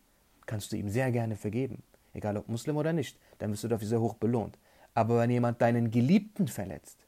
kannst 0.46 0.72
du 0.72 0.76
ihm 0.76 0.88
sehr 0.88 1.12
gerne 1.12 1.36
vergeben. 1.36 1.82
Egal 2.14 2.38
ob 2.38 2.48
Muslim 2.48 2.78
oder 2.78 2.94
nicht, 2.94 3.18
dann 3.36 3.52
wirst 3.52 3.64
du 3.64 3.68
dafür 3.68 3.86
sehr 3.86 4.00
hoch 4.00 4.14
belohnt. 4.14 4.56
Aber 4.94 5.18
wenn 5.18 5.30
jemand 5.30 5.60
deinen 5.60 5.90
Geliebten 5.90 6.48
verletzt, 6.48 6.98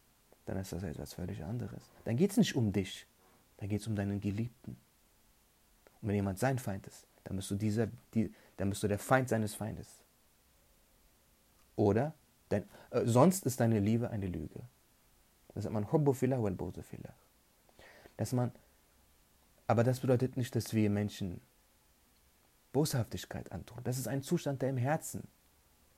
dann 0.44 0.58
ist 0.58 0.72
das 0.72 0.82
etwas 0.82 1.14
völlig 1.14 1.42
anderes. 1.42 1.90
Dann 2.04 2.18
geht 2.18 2.32
es 2.32 2.36
nicht 2.36 2.54
um 2.54 2.70
dich, 2.70 3.06
dann 3.56 3.70
geht 3.70 3.80
es 3.80 3.86
um 3.86 3.96
deinen 3.96 4.20
Geliebten. 4.20 4.76
Und 6.02 6.08
wenn 6.08 6.16
jemand 6.16 6.38
sein 6.38 6.58
Feind 6.58 6.86
ist, 6.86 7.06
dann 7.24 7.36
bist 7.36 7.50
du, 7.50 7.54
dieser, 7.54 7.88
die, 8.12 8.30
dann 8.58 8.68
bist 8.68 8.82
du 8.82 8.88
der 8.88 8.98
Feind 8.98 9.30
seines 9.30 9.54
Feindes. 9.54 10.02
Oder, 11.76 12.14
denn, 12.50 12.64
äh, 12.90 13.04
sonst 13.04 13.46
ist 13.46 13.60
deine 13.60 13.78
Liebe 13.78 14.10
eine 14.10 14.26
Lüge. 14.26 14.60
Das 15.54 15.64
sagt 15.64 15.74
man 15.74 15.90
Hubbu 15.92 16.12
fillah 16.12 16.42
wal 16.42 16.56
dass 18.16 18.32
man, 18.32 18.52
aber 19.66 19.84
das 19.84 20.00
bedeutet 20.00 20.36
nicht, 20.36 20.54
dass 20.54 20.72
wir 20.72 20.88
Menschen 20.90 21.40
Boshaftigkeit 22.72 23.52
antun. 23.52 23.80
Das 23.84 23.98
ist 23.98 24.08
ein 24.08 24.22
Zustand, 24.22 24.62
der 24.62 24.70
im 24.70 24.76
Herzen 24.76 25.28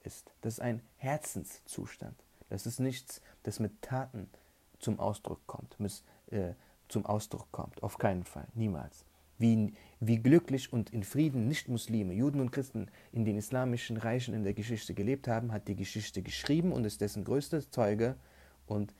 ist. 0.03 0.31
Das 0.41 0.55
ist 0.55 0.59
ein 0.59 0.81
Herzenszustand. 0.97 2.15
Das 2.49 2.65
ist 2.65 2.79
nichts, 2.79 3.21
das 3.43 3.59
mit 3.59 3.81
Taten 3.81 4.29
zum 4.79 4.99
Ausdruck 4.99 5.45
kommt, 5.45 5.77
äh, 6.27 6.53
zum 6.87 7.05
Ausdruck 7.05 7.51
kommt. 7.51 7.83
Auf 7.83 7.97
keinen 7.97 8.23
Fall, 8.23 8.47
niemals. 8.53 9.05
Wie, 9.39 9.73
wie 9.99 10.17
glücklich 10.17 10.71
und 10.71 10.91
in 10.91 11.03
Frieden 11.03 11.47
Nicht-Muslime, 11.47 12.13
Juden 12.13 12.41
und 12.41 12.51
Christen 12.51 12.87
in 13.11 13.25
den 13.25 13.37
islamischen 13.37 13.97
Reichen 13.97 14.33
in 14.35 14.43
der 14.43 14.53
Geschichte 14.53 14.93
gelebt 14.93 15.27
haben, 15.27 15.51
hat 15.51 15.67
die 15.67 15.75
Geschichte 15.75 16.21
geschrieben 16.21 16.71
und 16.71 16.85
ist 16.85 17.01
dessen 17.01 17.23
größter 17.23 17.71
Zeuge. 17.71 18.15
Und 18.67 18.93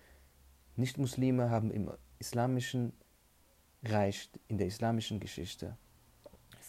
Nicht-Muslime 0.77 1.49
haben 1.51 1.69
im 1.69 1.91
islamischen 2.19 2.93
reicht 3.83 4.39
in 4.47 4.57
der 4.57 4.67
islamischen 4.67 5.19
Geschichte 5.19 5.77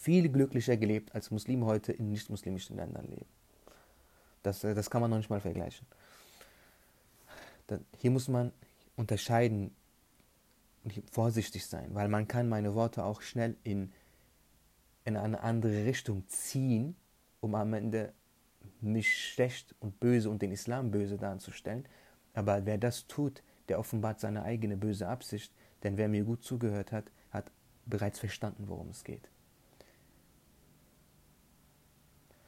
viel 0.00 0.28
glücklicher 0.28 0.76
gelebt, 0.76 1.14
als 1.14 1.30
Muslime 1.30 1.66
heute 1.66 1.92
in 1.92 2.10
nicht-muslimischen 2.10 2.76
Ländern 2.76 3.06
leben. 3.06 3.26
Das, 4.42 4.64
äh, 4.64 4.74
das 4.74 4.88
kann 4.90 5.02
man 5.02 5.10
noch 5.10 5.18
nicht 5.18 5.28
mal 5.28 5.40
vergleichen. 5.40 5.86
Hier 7.98 8.10
muss 8.10 8.26
man 8.26 8.50
unterscheiden 8.96 9.70
vorsichtig 11.10 11.66
sein, 11.66 11.94
weil 11.94 12.08
man 12.08 12.26
kann 12.26 12.48
meine 12.48 12.74
Worte 12.74 13.04
auch 13.04 13.22
schnell 13.22 13.56
in, 13.64 13.92
in 15.04 15.16
eine 15.16 15.40
andere 15.42 15.84
Richtung 15.84 16.26
ziehen, 16.28 16.96
um 17.40 17.54
am 17.54 17.72
Ende 17.74 18.12
mich 18.80 19.32
schlecht 19.32 19.74
und 19.80 20.00
böse 20.00 20.30
und 20.30 20.42
den 20.42 20.52
Islam 20.52 20.90
böse 20.90 21.18
darzustellen. 21.18 21.86
Aber 22.32 22.64
wer 22.64 22.78
das 22.78 23.06
tut, 23.06 23.42
der 23.68 23.78
offenbart 23.78 24.20
seine 24.20 24.42
eigene 24.42 24.76
böse 24.76 25.08
Absicht, 25.08 25.52
denn 25.82 25.96
wer 25.96 26.08
mir 26.08 26.24
gut 26.24 26.42
zugehört 26.42 26.92
hat, 26.92 27.10
hat 27.30 27.50
bereits 27.86 28.18
verstanden, 28.18 28.64
worum 28.68 28.90
es 28.90 29.04
geht. 29.04 29.28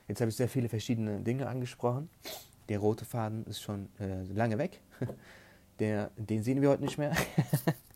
Jetzt 0.09 0.21
habe 0.21 0.31
ich 0.31 0.37
sehr 0.37 0.49
viele 0.49 0.69
verschiedene 0.69 1.21
Dinge 1.21 1.47
angesprochen. 1.47 2.11
Der 2.69 2.79
rote 2.79 3.05
Faden 3.05 3.45
ist 3.47 3.61
schon 3.61 3.89
äh, 3.99 4.25
lange 4.25 4.59
weg. 4.59 4.81
Der, 5.79 6.11
den 6.17 6.43
sehen 6.43 6.61
wir 6.61 6.69
heute 6.69 6.83
nicht 6.83 6.99
mehr. 6.99 7.17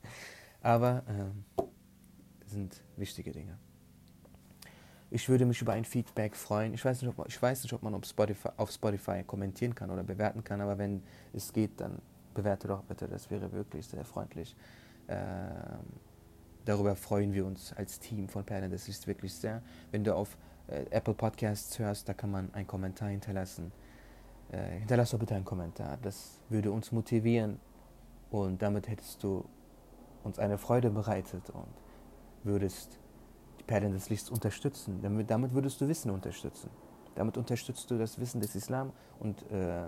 Aber 0.67 1.05
äh, 1.07 1.63
sind 2.45 2.83
wichtige 2.97 3.31
Dinge. 3.31 3.57
Ich 5.11 5.29
würde 5.29 5.47
mich 5.47 5.63
über 5.63 5.75
ein 5.75 5.85
Feedback 5.85 6.35
freuen. 6.35 6.75
Ich 6.75 6.85
weiß 6.85 7.03
nicht, 7.03 7.09
ob 7.09 7.19
man, 7.19 7.29
ich 7.29 7.41
weiß 7.41 7.63
nicht, 7.63 7.73
ob 7.73 7.85
man 7.85 7.95
auf 7.95 8.05
Spotify, 8.05 8.49
auf 8.57 8.73
Spotify 8.73 9.23
kommentieren 9.23 9.77
kann 9.77 9.93
oder 9.93 10.03
bewerten 10.03 10.43
kann, 10.43 10.61
aber 10.61 10.77
wenn 10.77 11.05
es 11.33 11.53
geht, 11.53 11.81
dann 11.81 12.03
bewerte 12.35 12.67
doch 12.67 12.83
bitte. 12.83 13.07
Das 13.07 13.31
wäre 13.31 13.53
wirklich 13.53 13.87
sehr 13.87 14.05
freundlich. 14.05 14.57
Ähm, 15.07 15.87
darüber 16.65 16.97
freuen 16.97 17.33
wir 17.33 17.47
uns 17.47 17.73
als 17.75 18.01
Team 18.01 18.29
von 18.29 18.43
Perlen 18.45 18.69
des 18.73 18.89
Lichts 18.89 19.07
wirklich 19.07 19.35
sehr. 19.37 19.63
Wenn 19.93 20.03
du 20.03 20.17
auf 20.17 20.37
äh, 20.67 20.85
Apple 20.91 21.15
Podcasts 21.15 21.79
hörst, 21.79 22.09
da 22.09 22.13
kann 22.13 22.33
man 22.33 22.53
einen 22.55 22.67
Kommentar 22.67 23.11
hinterlassen. 23.11 23.71
Äh, 24.51 24.81
hinterlass 24.81 25.13
doch 25.13 25.21
bitte 25.21 25.37
einen 25.37 25.45
Kommentar. 25.45 25.97
Das 26.03 26.41
würde 26.49 26.73
uns 26.73 26.91
motivieren 26.91 27.61
und 28.31 28.61
damit 28.61 28.89
hättest 28.89 29.23
du 29.23 29.49
uns 30.27 30.39
eine 30.39 30.59
Freude 30.59 30.91
bereitet 30.91 31.49
und 31.51 31.67
würdest 32.43 32.99
die 33.59 33.65
Perlen 33.65 33.93
des 33.93 34.11
Lichts 34.11 34.29
unterstützen. 34.29 35.01
Damit, 35.03 35.31
damit 35.31 35.55
würdest 35.55 35.81
du 35.81 35.89
Wissen 35.89 36.11
unterstützen. 36.11 36.71
Damit 37.15 37.39
unterstützt 37.39 37.91
du 37.91 37.97
das 37.97 38.19
Wissen 38.19 38.41
des 38.41 38.55
Islam 38.55 38.93
und 39.21 39.51
äh, 39.51 39.85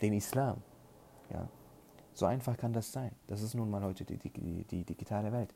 den 0.00 0.12
Islam. 0.12 0.62
Ja. 1.32 1.48
So 2.14 2.26
einfach 2.26 2.56
kann 2.56 2.72
das 2.72 2.92
sein. 2.92 3.10
Das 3.26 3.42
ist 3.42 3.54
nun 3.54 3.70
mal 3.70 3.82
heute 3.82 4.04
die, 4.04 4.18
die, 4.18 4.64
die, 4.64 4.84
digitale 4.84 5.32
Welt. 5.32 5.54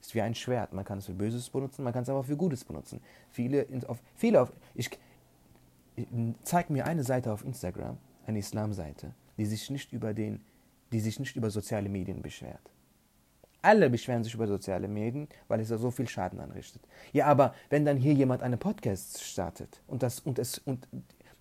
Ist 0.00 0.14
wie 0.14 0.22
ein 0.22 0.34
Schwert. 0.34 0.72
Man 0.72 0.84
kann 0.84 0.98
es 0.98 1.06
für 1.06 1.12
Böses 1.12 1.50
benutzen, 1.50 1.84
man 1.84 1.92
kann 1.92 2.02
es 2.02 2.08
aber 2.08 2.20
auch 2.20 2.24
für 2.24 2.36
Gutes 2.36 2.64
benutzen. 2.64 3.02
Viele 3.30 3.66
auf, 3.86 4.02
viele 4.14 4.40
auf, 4.40 4.52
ich, 4.74 4.90
ich 5.94 6.06
zeig 6.42 6.70
mir 6.70 6.86
eine 6.86 7.04
Seite 7.04 7.32
auf 7.32 7.44
Instagram, 7.44 7.98
eine 8.26 8.38
Islamseite, 8.38 9.14
die 9.36 9.44
sich 9.44 9.68
nicht 9.68 9.92
über 9.92 10.14
den, 10.14 10.40
die 10.90 11.00
sich 11.00 11.20
nicht 11.20 11.36
über 11.36 11.50
soziale 11.50 11.90
Medien 11.90 12.22
beschwert. 12.22 12.70
Alle 13.62 13.90
beschweren 13.90 14.24
sich 14.24 14.34
über 14.34 14.46
soziale 14.46 14.88
Medien, 14.88 15.28
weil 15.48 15.60
es 15.60 15.68
da 15.68 15.76
so 15.76 15.90
viel 15.90 16.08
Schaden 16.08 16.40
anrichtet. 16.40 16.82
Ja, 17.12 17.26
aber 17.26 17.54
wenn 17.68 17.84
dann 17.84 17.96
hier 17.98 18.14
jemand 18.14 18.42
einen 18.42 18.58
Podcast 18.58 19.22
startet 19.22 19.80
und, 19.86 20.02
das, 20.02 20.20
und, 20.20 20.38
es, 20.38 20.58
und 20.58 20.88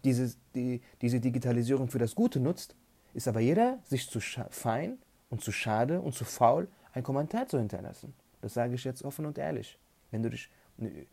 diese, 0.04 0.36
die, 0.54 0.82
diese 1.02 1.20
Digitalisierung 1.20 1.90
für 1.90 2.00
das 2.00 2.16
Gute 2.16 2.40
nutzt, 2.40 2.76
ist 3.14 3.28
aber 3.28 3.40
jeder 3.40 3.80
sich 3.86 4.10
zu 4.10 4.20
fein 4.20 4.98
und 5.30 5.42
zu 5.42 5.52
schade 5.52 6.02
und 6.02 6.14
zu 6.14 6.26
faul, 6.26 6.68
einen 6.94 7.04
Kommentar 7.04 7.48
zu 7.48 7.58
hinterlassen. 7.58 8.14
Das 8.42 8.54
sage 8.54 8.76
ich 8.76 8.84
jetzt 8.84 9.04
offen 9.04 9.26
und 9.26 9.38
ehrlich. 9.38 9.78
Wenn 10.12 10.24
du 10.24 10.30
dich, 10.30 10.50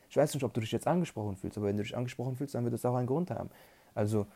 ich 0.08 0.16
weiß 0.16 0.34
nicht, 0.34 0.42
ob 0.44 0.54
du 0.54 0.60
dich 0.60 0.72
jetzt 0.72 0.86
angesprochen 0.86 1.36
fühlst, 1.36 1.56
aber 1.58 1.66
wenn 1.66 1.76
du 1.76 1.82
dich 1.82 1.96
angesprochen 1.96 2.36
fühlst, 2.36 2.54
dann 2.54 2.64
wird 2.64 2.74
das 2.74 2.84
auch 2.84 2.94
einen 2.94 3.06
Grund 3.06 3.30
haben. 3.30 3.50
Also, 3.94 4.26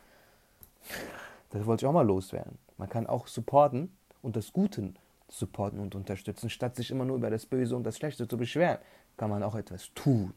das 1.51 1.65
wollte 1.65 1.85
ich 1.85 1.87
auch 1.87 1.93
mal 1.93 2.05
loswerden. 2.05 2.57
Man 2.77 2.89
kann 2.89 3.07
auch 3.07 3.27
supporten 3.27 3.95
und 4.21 4.35
das 4.35 4.53
Gute 4.53 4.93
supporten 5.31 5.79
und 5.79 5.95
unterstützen, 5.95 6.49
statt 6.49 6.75
sich 6.75 6.91
immer 6.91 7.05
nur 7.05 7.17
über 7.17 7.29
das 7.29 7.45
Böse 7.45 7.75
und 7.75 7.83
das 7.83 7.97
Schlechte 7.97 8.27
zu 8.27 8.37
beschweren, 8.37 8.77
kann 9.17 9.29
man 9.29 9.41
auch 9.41 9.55
etwas 9.55 9.91
tun. 9.95 10.33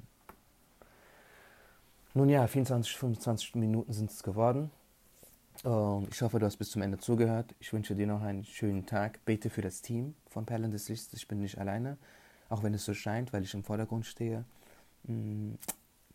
Nun 2.14 2.28
ja, 2.28 2.46
24, 2.46 2.96
25 2.96 3.56
Minuten 3.56 3.92
sind 3.92 4.10
es 4.10 4.22
geworden. 4.22 4.70
Ähm, 5.64 6.06
ich 6.10 6.22
hoffe, 6.22 6.38
du 6.38 6.46
hast 6.46 6.56
bis 6.56 6.70
zum 6.70 6.82
Ende 6.82 6.98
zugehört. 6.98 7.54
Ich 7.58 7.72
wünsche 7.72 7.96
dir 7.96 8.06
noch 8.06 8.22
einen 8.22 8.44
schönen 8.44 8.86
Tag. 8.86 9.24
Bete 9.24 9.50
für 9.50 9.62
das 9.62 9.82
Team 9.82 10.14
von 10.28 10.46
Perlen 10.46 10.70
des 10.70 10.88
Lichts. 10.88 11.12
Ich 11.12 11.26
bin 11.26 11.40
nicht 11.40 11.58
alleine, 11.58 11.98
auch 12.48 12.62
wenn 12.62 12.72
es 12.72 12.84
so 12.84 12.94
scheint, 12.94 13.32
weil 13.32 13.42
ich 13.42 13.52
im 13.52 13.64
Vordergrund 13.64 14.06
stehe. 14.06 14.44
Mm, 15.04 15.54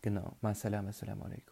genau. 0.00 0.36
Ma 0.40 0.54
salam, 0.54 0.86
assalamu 0.88 1.24
alaikum. 1.24 1.44